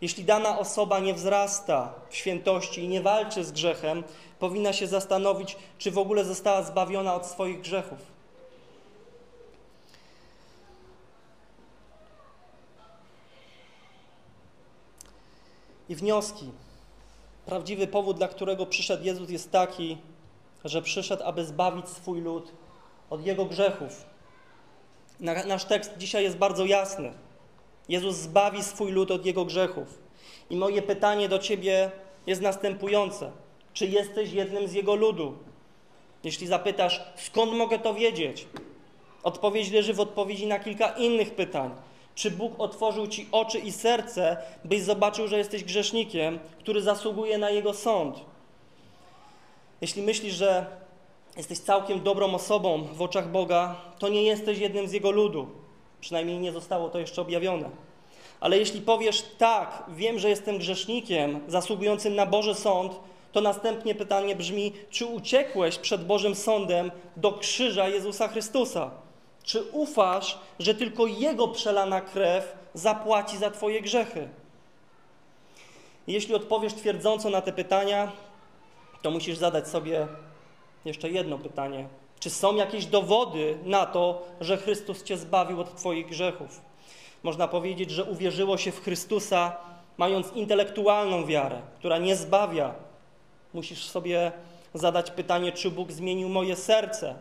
Jeśli 0.00 0.24
dana 0.24 0.58
osoba 0.58 0.98
nie 0.98 1.14
wzrasta 1.14 1.94
w 2.10 2.16
świętości 2.16 2.80
i 2.80 2.88
nie 2.88 3.00
walczy 3.00 3.44
z 3.44 3.52
grzechem, 3.52 4.04
powinna 4.38 4.72
się 4.72 4.86
zastanowić, 4.86 5.56
czy 5.78 5.90
w 5.90 5.98
ogóle 5.98 6.24
została 6.24 6.62
zbawiona 6.62 7.14
od 7.14 7.26
swoich 7.26 7.60
grzechów. 7.60 8.11
I 15.92 15.94
wnioski. 15.94 16.50
Prawdziwy 17.46 17.86
powód, 17.86 18.16
dla 18.16 18.28
którego 18.28 18.66
przyszedł 18.66 19.04
Jezus, 19.04 19.30
jest 19.30 19.50
taki, 19.50 19.98
że 20.64 20.82
przyszedł, 20.82 21.22
aby 21.24 21.44
zbawić 21.44 21.88
swój 21.88 22.20
lud 22.20 22.52
od 23.10 23.26
jego 23.26 23.44
grzechów. 23.44 24.04
Nasz 25.20 25.64
tekst 25.64 25.96
dzisiaj 25.98 26.24
jest 26.24 26.36
bardzo 26.36 26.64
jasny. 26.64 27.12
Jezus 27.88 28.16
zbawi 28.16 28.62
swój 28.62 28.92
lud 28.92 29.10
od 29.10 29.26
jego 29.26 29.44
grzechów. 29.44 29.98
I 30.50 30.56
moje 30.56 30.82
pytanie 30.82 31.28
do 31.28 31.38
ciebie 31.38 31.90
jest 32.26 32.42
następujące: 32.42 33.32
czy 33.72 33.86
jesteś 33.86 34.32
jednym 34.32 34.68
z 34.68 34.72
jego 34.72 34.94
ludu? 34.94 35.38
Jeśli 36.24 36.46
zapytasz, 36.46 37.02
skąd 37.16 37.52
mogę 37.52 37.78
to 37.78 37.94
wiedzieć? 37.94 38.46
Odpowiedź 39.22 39.70
leży 39.70 39.94
w 39.94 40.00
odpowiedzi 40.00 40.46
na 40.46 40.58
kilka 40.58 40.88
innych 40.88 41.34
pytań. 41.34 41.70
Czy 42.14 42.30
Bóg 42.30 42.52
otworzył 42.58 43.06
ci 43.06 43.28
oczy 43.32 43.58
i 43.58 43.72
serce, 43.72 44.36
byś 44.64 44.82
zobaczył, 44.82 45.28
że 45.28 45.38
jesteś 45.38 45.64
grzesznikiem, 45.64 46.38
który 46.58 46.82
zasługuje 46.82 47.38
na 47.38 47.50
jego 47.50 47.74
sąd? 47.74 48.20
Jeśli 49.80 50.02
myślisz, 50.02 50.34
że 50.34 50.66
jesteś 51.36 51.58
całkiem 51.58 52.02
dobrą 52.02 52.34
osobą 52.34 52.82
w 52.82 53.02
oczach 53.02 53.30
Boga, 53.30 53.76
to 53.98 54.08
nie 54.08 54.22
jesteś 54.22 54.58
jednym 54.58 54.88
z 54.88 54.92
jego 54.92 55.10
ludu. 55.10 55.46
Przynajmniej 56.00 56.38
nie 56.38 56.52
zostało 56.52 56.88
to 56.88 56.98
jeszcze 56.98 57.22
objawione. 57.22 57.70
Ale 58.40 58.58
jeśli 58.58 58.80
powiesz 58.80 59.24
tak, 59.38 59.82
wiem, 59.88 60.18
że 60.18 60.28
jestem 60.28 60.58
grzesznikiem 60.58 61.40
zasługującym 61.48 62.14
na 62.14 62.26
Boży 62.26 62.54
sąd, 62.54 62.92
to 63.32 63.40
następnie 63.40 63.94
pytanie 63.94 64.36
brzmi: 64.36 64.72
czy 64.90 65.06
uciekłeś 65.06 65.78
przed 65.78 66.06
Bożym 66.06 66.34
sądem 66.34 66.90
do 67.16 67.32
krzyża 67.32 67.88
Jezusa 67.88 68.28
Chrystusa? 68.28 68.90
Czy 69.42 69.62
ufasz, 69.62 70.38
że 70.58 70.74
tylko 70.74 71.06
Jego 71.06 71.48
przelana 71.48 72.00
krew 72.00 72.56
zapłaci 72.74 73.38
za 73.38 73.50
Twoje 73.50 73.82
grzechy? 73.82 74.28
Jeśli 76.06 76.34
odpowiesz 76.34 76.74
twierdząco 76.74 77.30
na 77.30 77.40
te 77.40 77.52
pytania, 77.52 78.12
to 79.02 79.10
musisz 79.10 79.38
zadać 79.38 79.68
sobie 79.68 80.06
jeszcze 80.84 81.10
jedno 81.10 81.38
pytanie. 81.38 81.88
Czy 82.20 82.30
są 82.30 82.54
jakieś 82.54 82.86
dowody 82.86 83.58
na 83.64 83.86
to, 83.86 84.22
że 84.40 84.56
Chrystus 84.56 85.02
Cię 85.02 85.16
zbawił 85.16 85.60
od 85.60 85.76
Twoich 85.76 86.06
grzechów? 86.06 86.60
Można 87.22 87.48
powiedzieć, 87.48 87.90
że 87.90 88.04
uwierzyło 88.04 88.58
się 88.58 88.72
w 88.72 88.82
Chrystusa, 88.84 89.56
mając 89.96 90.32
intelektualną 90.32 91.26
wiarę, 91.26 91.60
która 91.78 91.98
nie 91.98 92.16
zbawia. 92.16 92.74
Musisz 93.54 93.84
sobie 93.84 94.32
zadać 94.74 95.10
pytanie, 95.10 95.52
czy 95.52 95.70
Bóg 95.70 95.92
zmienił 95.92 96.28
moje 96.28 96.56
serce. 96.56 97.14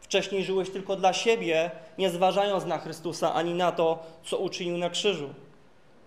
Wcześniej 0.00 0.44
żyłeś 0.44 0.70
tylko 0.70 0.96
dla 0.96 1.12
siebie, 1.12 1.70
nie 1.98 2.10
zważając 2.10 2.64
na 2.64 2.78
Chrystusa 2.78 3.34
ani 3.34 3.54
na 3.54 3.72
to, 3.72 3.98
co 4.24 4.38
uczynił 4.38 4.78
na 4.78 4.90
krzyżu. 4.90 5.28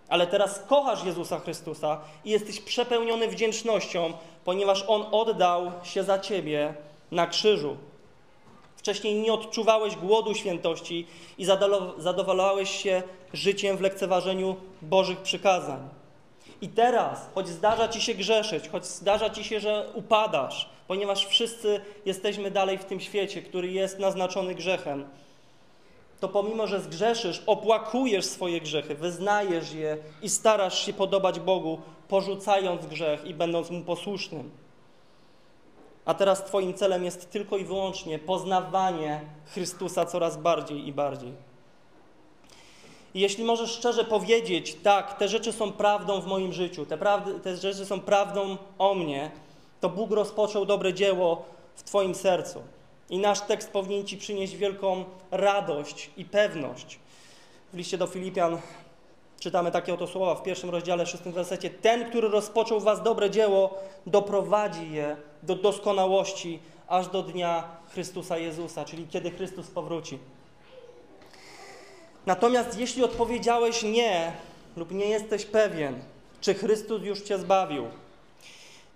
Ale 0.10 0.28
teraz 0.28 0.64
kochasz 0.68 1.04
Jezusa 1.04 1.40
Chrystusa 1.40 2.02
i 2.26 2.30
jesteś 2.30 2.60
przepełniony 2.60 3.28
wdzięcznością, 3.28 4.14
ponieważ 4.46 4.84
On 4.88 5.06
oddał 5.12 5.72
się 5.84 6.04
za 6.04 6.20
ciebie 6.20 6.74
na 7.12 7.28
krzyżu. 7.28 7.78
Wcześniej 8.76 9.16
nie 9.16 9.34
odczuwałeś 9.34 9.96
głodu 9.96 10.36
świętości 10.36 11.08
i 11.38 11.46
zadowalałeś 11.98 12.70
się 12.70 13.04
życiem 13.34 13.78
w 13.78 13.82
lekceważeniu 13.82 14.56
Bożych 14.82 15.20
przykazań. 15.20 15.90
I 16.62 16.70
teraz, 16.70 17.30
choć 17.36 17.48
zdarza 17.48 17.88
ci 17.88 18.02
się 18.02 18.14
grzeszyć, 18.14 18.70
choć 18.70 18.86
zdarza 18.86 19.30
ci 19.30 19.44
się, 19.44 19.60
że 19.60 19.90
upadasz, 19.94 20.70
ponieważ 20.92 21.26
wszyscy 21.26 21.82
jesteśmy 22.06 22.52
dalej 22.52 22.78
w 22.78 22.86
tym 22.86 23.00
świecie, 23.00 23.42
który 23.42 23.72
jest 23.72 24.00
naznaczony 24.00 24.56
grzechem, 24.56 25.06
to 26.20 26.30
pomimo, 26.30 26.68
że 26.68 26.82
zgrzeszysz, 26.82 27.44
opłakujesz 27.46 28.26
swoje 28.26 28.62
grzechy, 28.62 28.96
wyznajesz 28.96 29.74
je 29.74 29.98
i 30.22 30.30
starasz 30.30 30.86
się 30.86 30.94
podobać 30.94 31.40
Bogu, 31.40 31.82
porzucając 32.08 32.86
grzech 32.86 33.26
i 33.26 33.34
będąc 33.34 33.70
Mu 33.70 33.82
posłusznym. 33.82 34.52
A 36.06 36.14
teraz 36.14 36.44
Twoim 36.44 36.74
celem 36.74 37.04
jest 37.04 37.32
tylko 37.32 37.58
i 37.58 37.66
wyłącznie 37.66 38.20
poznawanie 38.20 39.22
Chrystusa 39.46 40.06
coraz 40.06 40.38
bardziej 40.38 40.88
i 40.88 40.94
bardziej. 40.94 41.34
I 43.14 43.20
jeśli 43.20 43.44
możesz 43.44 43.72
szczerze 43.72 44.04
powiedzieć, 44.04 44.76
tak, 44.84 45.18
te 45.18 45.28
rzeczy 45.28 45.52
są 45.52 45.72
prawdą 45.72 46.22
w 46.22 46.28
moim 46.28 46.54
życiu, 46.54 46.86
te, 46.86 46.98
prawdy, 46.98 47.40
te 47.40 47.58
rzeczy 47.58 47.86
są 47.86 48.00
prawdą 48.00 48.58
o 48.78 48.96
mnie, 48.96 49.32
to 49.82 49.90
Bóg 49.90 50.12
rozpoczął 50.12 50.66
dobre 50.66 50.94
dzieło 50.94 51.46
w 51.76 51.84
Twoim 51.84 52.16
sercu. 52.16 52.62
I 53.10 53.20
nasz 53.20 53.42
tekst 53.42 53.72
powinien 53.72 54.08
Ci 54.08 54.18
przynieść 54.18 54.56
wielką 54.56 55.06
radość 55.32 56.10
i 56.18 56.26
pewność. 56.26 57.00
W 57.74 57.78
liście 57.78 57.98
do 57.98 58.08
Filipian 58.08 58.58
czytamy 59.40 59.72
takie 59.72 59.94
oto 59.94 60.08
słowa 60.08 60.36
w 60.36 60.44
pierwszym 60.44 60.70
rozdziale, 60.70 61.06
szóstym 61.06 61.32
wersecie. 61.32 61.70
Ten, 61.70 62.10
który 62.10 62.30
rozpoczął 62.30 62.80
Was 62.80 63.04
dobre 63.04 63.30
dzieło, 63.30 63.78
doprowadzi 64.06 64.92
je 64.92 65.16
do 65.44 65.56
doskonałości 65.56 66.60
aż 66.88 67.08
do 67.08 67.24
dnia 67.24 67.64
Chrystusa 67.90 68.38
Jezusa, 68.38 68.86
czyli 68.86 69.08
kiedy 69.08 69.32
Chrystus 69.32 69.68
powróci. 69.68 70.20
Natomiast 72.26 72.80
jeśli 72.80 73.04
odpowiedziałeś 73.04 73.84
nie 73.84 74.32
lub 74.78 74.92
nie 74.92 75.06
jesteś 75.06 75.46
pewien, 75.46 76.00
czy 76.42 76.54
Chrystus 76.54 77.02
już 77.04 77.22
Cię 77.22 77.38
zbawił, 77.38 77.86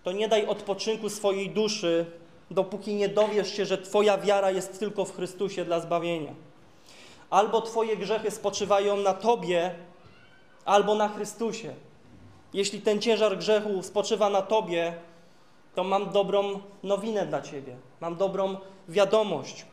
to 0.05 0.11
nie 0.11 0.27
daj 0.27 0.45
odpoczynku 0.45 1.09
swojej 1.09 1.49
duszy, 1.49 2.05
dopóki 2.51 2.93
nie 2.93 3.09
dowiesz 3.09 3.53
się, 3.53 3.65
że 3.65 3.77
Twoja 3.77 4.17
wiara 4.17 4.51
jest 4.51 4.79
tylko 4.79 5.05
w 5.05 5.15
Chrystusie 5.15 5.65
dla 5.65 5.79
zbawienia. 5.79 6.33
Albo 7.29 7.61
Twoje 7.61 7.97
grzechy 7.97 8.31
spoczywają 8.31 8.97
na 8.97 9.13
Tobie, 9.13 9.75
albo 10.65 10.95
na 10.95 11.09
Chrystusie. 11.09 11.73
Jeśli 12.53 12.81
ten 12.81 13.01
ciężar 13.01 13.37
grzechu 13.37 13.83
spoczywa 13.83 14.29
na 14.29 14.41
Tobie, 14.41 14.93
to 15.75 15.83
mam 15.83 16.11
dobrą 16.11 16.59
nowinę 16.83 17.25
dla 17.25 17.41
Ciebie. 17.41 17.75
Mam 18.01 18.15
dobrą 18.15 18.57
wiadomość. 18.89 19.65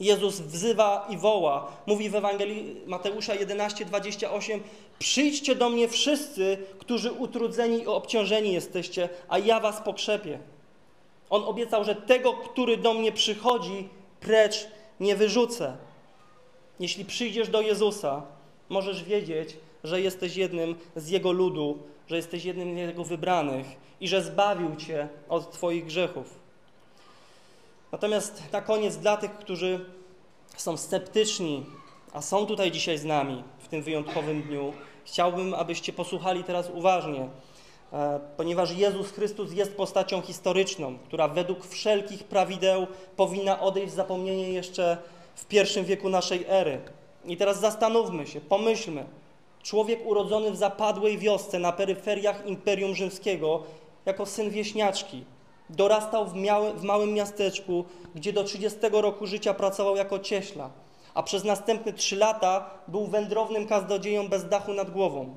Jezus 0.00 0.40
wzywa 0.40 1.06
i 1.10 1.16
woła. 1.16 1.72
Mówi 1.86 2.10
w 2.10 2.14
Ewangelii 2.14 2.76
Mateusza 2.86 3.34
11:28: 3.34 4.60
Przyjdźcie 4.98 5.54
do 5.54 5.70
mnie 5.70 5.88
wszyscy, 5.88 6.58
którzy 6.78 7.12
utrudzeni 7.12 7.82
i 7.82 7.86
obciążeni 7.86 8.52
jesteście, 8.52 9.08
a 9.28 9.38
ja 9.38 9.60
was 9.60 9.80
pokrzepię. 9.80 10.38
On 11.30 11.44
obiecał, 11.44 11.84
że 11.84 11.94
tego, 11.94 12.32
który 12.32 12.76
do 12.76 12.94
mnie 12.94 13.12
przychodzi, 13.12 13.88
precz 14.20 14.68
nie 15.00 15.16
wyrzucę. 15.16 15.76
Jeśli 16.80 17.04
przyjdziesz 17.04 17.48
do 17.48 17.60
Jezusa, 17.60 18.22
możesz 18.68 19.04
wiedzieć, 19.04 19.56
że 19.84 20.00
jesteś 20.00 20.36
jednym 20.36 20.74
z 20.96 21.08
Jego 21.08 21.32
ludu, 21.32 21.78
że 22.06 22.16
jesteś 22.16 22.44
jednym 22.44 22.74
z 22.74 22.78
Jego 22.78 23.04
wybranych 23.04 23.66
i 24.00 24.08
że 24.08 24.22
zbawił 24.22 24.76
Cię 24.76 25.08
od 25.28 25.52
Twoich 25.52 25.84
grzechów. 25.84 26.45
Natomiast 27.96 28.42
na 28.52 28.60
koniec 28.60 28.96
dla 28.96 29.16
tych, 29.16 29.32
którzy 29.38 29.84
są 30.56 30.76
sceptyczni, 30.76 31.66
a 32.12 32.22
są 32.22 32.46
tutaj 32.46 32.70
dzisiaj 32.70 32.98
z 32.98 33.04
nami 33.04 33.44
w 33.58 33.68
tym 33.68 33.82
wyjątkowym 33.82 34.42
dniu, 34.42 34.72
chciałbym, 35.04 35.54
abyście 35.54 35.92
posłuchali 35.92 36.44
teraz 36.44 36.70
uważnie, 36.74 37.28
e, 37.92 38.20
ponieważ 38.36 38.72
Jezus 38.72 39.10
Chrystus 39.10 39.52
jest 39.52 39.76
postacią 39.76 40.22
historyczną, 40.22 40.98
która 40.98 41.28
według 41.28 41.66
wszelkich 41.66 42.24
prawideł 42.24 42.86
powinna 43.16 43.60
odejść 43.60 43.92
w 43.92 43.96
zapomnienie 43.96 44.52
jeszcze 44.52 44.98
w 45.34 45.44
pierwszym 45.44 45.84
wieku 45.84 46.08
naszej 46.08 46.44
ery. 46.48 46.80
I 47.24 47.36
teraz 47.36 47.60
zastanówmy 47.60 48.26
się, 48.26 48.40
pomyślmy. 48.40 49.04
Człowiek 49.62 50.06
urodzony 50.06 50.50
w 50.50 50.56
zapadłej 50.56 51.18
wiosce 51.18 51.58
na 51.58 51.72
peryferiach 51.72 52.46
Imperium 52.46 52.94
Rzymskiego 52.94 53.62
jako 54.06 54.26
syn 54.26 54.50
wieśniaczki. 54.50 55.24
Dorastał 55.70 56.26
w, 56.26 56.34
miały, 56.34 56.72
w 56.72 56.82
małym 56.82 57.12
miasteczku, 57.14 57.84
gdzie 58.14 58.32
do 58.32 58.44
30 58.44 58.78
roku 58.92 59.26
życia 59.26 59.54
pracował 59.54 59.96
jako 59.96 60.18
cieśla, 60.18 60.70
a 61.14 61.22
przez 61.22 61.44
następne 61.44 61.92
trzy 61.92 62.16
lata 62.16 62.70
był 62.88 63.06
wędrownym 63.06 63.66
kaznodzieją 63.66 64.28
bez 64.28 64.48
dachu 64.48 64.72
nad 64.72 64.90
głową. 64.90 65.34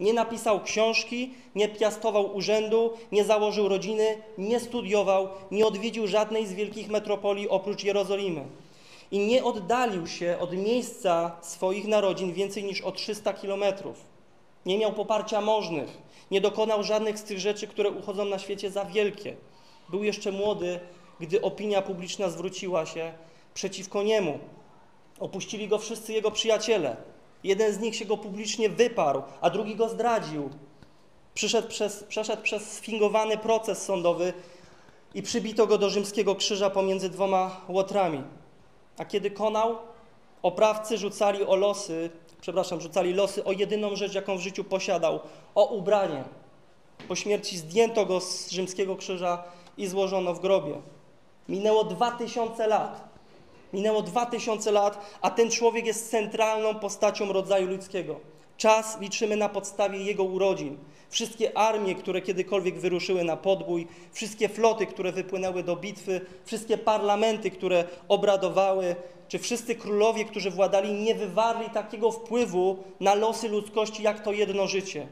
Nie 0.00 0.12
napisał 0.12 0.60
książki, 0.60 1.34
nie 1.54 1.68
piastował 1.68 2.36
urzędu, 2.36 2.92
nie 3.12 3.24
założył 3.24 3.68
rodziny, 3.68 4.22
nie 4.38 4.60
studiował, 4.60 5.28
nie 5.50 5.66
odwiedził 5.66 6.06
żadnej 6.06 6.46
z 6.46 6.52
wielkich 6.52 6.88
metropolii 6.90 7.48
oprócz 7.48 7.84
Jerozolimy. 7.84 8.44
I 9.10 9.18
nie 9.18 9.44
oddalił 9.44 10.06
się 10.06 10.36
od 10.40 10.52
miejsca 10.52 11.36
swoich 11.42 11.88
narodzin 11.88 12.32
więcej 12.32 12.64
niż 12.64 12.80
o 12.80 12.92
300 12.92 13.32
kilometrów. 13.32 13.96
Nie 14.66 14.78
miał 14.78 14.92
poparcia 14.92 15.40
możnych, 15.40 15.98
nie 16.30 16.40
dokonał 16.40 16.82
żadnych 16.82 17.18
z 17.18 17.22
tych 17.22 17.40
rzeczy, 17.40 17.66
które 17.66 17.90
uchodzą 17.90 18.24
na 18.24 18.38
świecie 18.38 18.70
za 18.70 18.84
wielkie. 18.84 19.36
Był 19.90 20.04
jeszcze 20.04 20.32
młody, 20.32 20.80
gdy 21.20 21.42
opinia 21.42 21.82
publiczna 21.82 22.28
zwróciła 22.28 22.86
się 22.86 23.12
przeciwko 23.54 24.02
niemu. 24.02 24.38
Opuścili 25.20 25.68
go 25.68 25.78
wszyscy 25.78 26.12
jego 26.12 26.30
przyjaciele. 26.30 26.96
Jeden 27.44 27.72
z 27.72 27.78
nich 27.78 27.96
się 27.96 28.04
go 28.04 28.16
publicznie 28.16 28.68
wyparł, 28.68 29.22
a 29.40 29.50
drugi 29.50 29.76
go 29.76 29.88
zdradził. 29.88 30.50
Przyszedł 31.34 31.68
przez, 31.68 32.04
przeszedł 32.04 32.42
przez 32.42 32.72
sfingowany 32.72 33.38
proces 33.38 33.82
sądowy 33.82 34.32
i 35.14 35.22
przybito 35.22 35.66
go 35.66 35.78
do 35.78 35.90
rzymskiego 35.90 36.34
krzyża 36.34 36.70
pomiędzy 36.70 37.08
dwoma 37.08 37.60
łotrami. 37.68 38.22
A 38.98 39.04
kiedy 39.04 39.30
konał, 39.30 39.78
oprawcy 40.42 40.98
rzucali 40.98 41.44
o 41.44 41.56
losy, 41.56 42.10
przepraszam, 42.40 42.80
rzucali 42.80 43.14
losy 43.14 43.44
o 43.44 43.52
jedyną 43.52 43.96
rzecz, 43.96 44.14
jaką 44.14 44.36
w 44.36 44.40
życiu 44.40 44.64
posiadał, 44.64 45.20
o 45.54 45.66
ubranie. 45.66 46.24
Po 47.08 47.16
śmierci 47.16 47.58
zdjęto 47.58 48.06
go 48.06 48.20
z 48.20 48.50
rzymskiego 48.50 48.96
krzyża 48.96 49.44
i 49.80 49.86
złożono 49.86 50.34
w 50.34 50.40
grobie. 50.40 50.74
Minęło 51.48 51.84
dwa 51.84 52.10
tysiące 52.10 52.66
lat. 52.66 53.10
Minęło 53.72 54.02
dwa 54.02 54.26
tysiące 54.26 54.72
lat, 54.72 55.18
a 55.22 55.30
ten 55.30 55.50
człowiek 55.50 55.86
jest 55.86 56.10
centralną 56.10 56.74
postacią 56.74 57.32
rodzaju 57.32 57.68
ludzkiego. 57.68 58.20
Czas 58.56 59.00
liczymy 59.00 59.36
na 59.36 59.48
podstawie 59.48 59.98
jego 59.98 60.24
urodzin. 60.24 60.78
Wszystkie 61.10 61.58
armie, 61.58 61.94
które 61.94 62.22
kiedykolwiek 62.22 62.78
wyruszyły 62.78 63.24
na 63.24 63.36
podbój, 63.36 63.86
wszystkie 64.12 64.48
floty, 64.48 64.86
które 64.86 65.12
wypłynęły 65.12 65.62
do 65.62 65.76
bitwy, 65.76 66.20
wszystkie 66.44 66.78
parlamenty, 66.78 67.50
które 67.50 67.84
obradowały, 68.08 68.96
czy 69.28 69.38
wszyscy 69.38 69.74
królowie, 69.74 70.24
którzy 70.24 70.50
władali, 70.50 70.92
nie 70.92 71.14
wywarli 71.14 71.70
takiego 71.70 72.10
wpływu 72.10 72.76
na 73.00 73.14
losy 73.14 73.48
ludzkości, 73.48 74.02
jak 74.02 74.24
to 74.24 74.32
jedno 74.32 74.66
życie. 74.66 75.06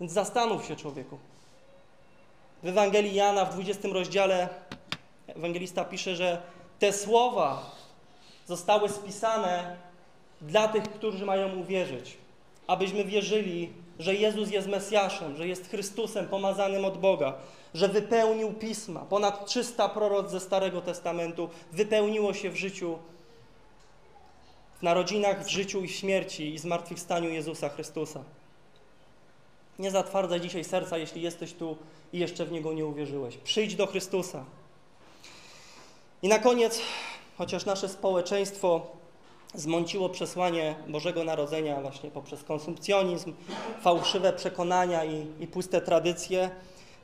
Więc 0.00 0.12
zastanów 0.12 0.64
się, 0.64 0.76
człowieku. 0.76 1.18
W 2.64 2.66
Ewangelii 2.66 3.14
Jana 3.14 3.44
w 3.44 3.52
20 3.52 3.88
rozdziale 3.88 4.48
ewangelista 5.26 5.84
pisze, 5.84 6.16
że 6.16 6.42
te 6.78 6.92
słowa 6.92 7.70
zostały 8.46 8.88
spisane 8.88 9.76
dla 10.40 10.68
tych, 10.68 10.82
którzy 10.82 11.26
mają 11.26 11.58
uwierzyć, 11.58 12.16
abyśmy 12.66 13.04
wierzyli, 13.04 13.72
że 13.98 14.14
Jezus 14.14 14.50
jest 14.50 14.68
Mesjaszem, 14.68 15.36
że 15.36 15.48
jest 15.48 15.70
Chrystusem 15.70 16.28
pomazanym 16.28 16.84
od 16.84 16.98
Boga, 16.98 17.34
że 17.74 17.88
wypełnił 17.88 18.52
pisma. 18.52 19.00
Ponad 19.00 19.46
300 19.46 19.88
proroc 19.88 20.30
ze 20.30 20.40
Starego 20.40 20.80
Testamentu 20.80 21.50
wypełniło 21.72 22.34
się 22.34 22.50
w 22.50 22.56
życiu, 22.56 22.98
w 24.80 24.82
narodzinach, 24.82 25.44
w 25.44 25.48
życiu 25.48 25.84
i 25.84 25.88
w 25.88 25.94
śmierci 25.94 26.54
i 26.54 26.58
zmartwychwstaniu 26.58 27.30
Jezusa 27.30 27.68
Chrystusa. 27.68 28.20
Nie 29.78 29.90
zatwardzaj 29.90 30.40
dzisiaj 30.40 30.64
serca, 30.64 30.98
jeśli 30.98 31.22
jesteś 31.22 31.52
tu 31.52 31.76
i 32.14 32.18
jeszcze 32.18 32.46
w 32.46 32.52
Niego 32.52 32.72
nie 32.72 32.86
uwierzyłeś. 32.86 33.36
Przyjdź 33.36 33.74
do 33.74 33.86
Chrystusa. 33.86 34.44
I 36.22 36.28
na 36.28 36.38
koniec, 36.38 36.80
chociaż 37.38 37.64
nasze 37.64 37.88
społeczeństwo 37.88 38.86
zmąciło 39.54 40.08
przesłanie 40.08 40.74
Bożego 40.88 41.24
Narodzenia 41.24 41.80
właśnie 41.80 42.10
poprzez 42.10 42.44
konsumpcjonizm, 42.44 43.32
fałszywe 43.82 44.32
przekonania 44.32 45.04
i, 45.04 45.26
i 45.40 45.46
puste 45.46 45.80
tradycje, 45.80 46.50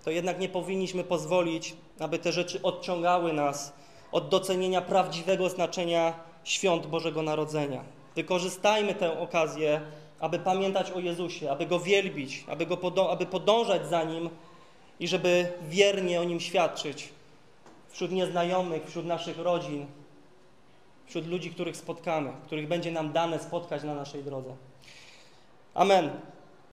to 0.04 0.10
jednak 0.10 0.40
nie 0.40 0.48
powinniśmy 0.48 1.04
pozwolić, 1.04 1.74
aby 1.98 2.18
te 2.18 2.32
rzeczy 2.32 2.62
odciągały 2.62 3.32
nas 3.32 3.72
od 4.12 4.28
docenienia 4.28 4.80
prawdziwego 4.80 5.48
znaczenia 5.48 6.14
świąt 6.44 6.86
Bożego 6.86 7.22
Narodzenia. 7.22 7.84
Wykorzystajmy 8.16 8.94
tę 8.94 9.18
okazję, 9.20 9.80
aby 10.20 10.38
pamiętać 10.38 10.90
o 10.90 11.00
Jezusie, 11.00 11.50
aby 11.50 11.66
Go 11.66 11.80
wielbić, 11.80 12.44
aby, 12.48 12.66
go 12.66 12.76
podo 12.76 13.10
aby 13.10 13.26
podążać 13.26 13.86
za 13.86 14.04
Nim 14.04 14.30
i 15.00 15.08
żeby 15.08 15.52
wiernie 15.68 16.20
o 16.20 16.24
Nim 16.24 16.40
świadczyć 16.40 17.08
wśród 17.88 18.12
nieznajomych, 18.12 18.86
wśród 18.86 19.06
naszych 19.06 19.38
rodzin, 19.38 19.86
wśród 21.06 21.26
ludzi, 21.26 21.50
których 21.50 21.76
spotkamy, 21.76 22.32
których 22.46 22.68
będzie 22.68 22.92
nam 22.92 23.12
dane 23.12 23.38
spotkać 23.38 23.82
na 23.82 23.94
naszej 23.94 24.24
drodze. 24.24 24.56
Amen. 25.74 26.10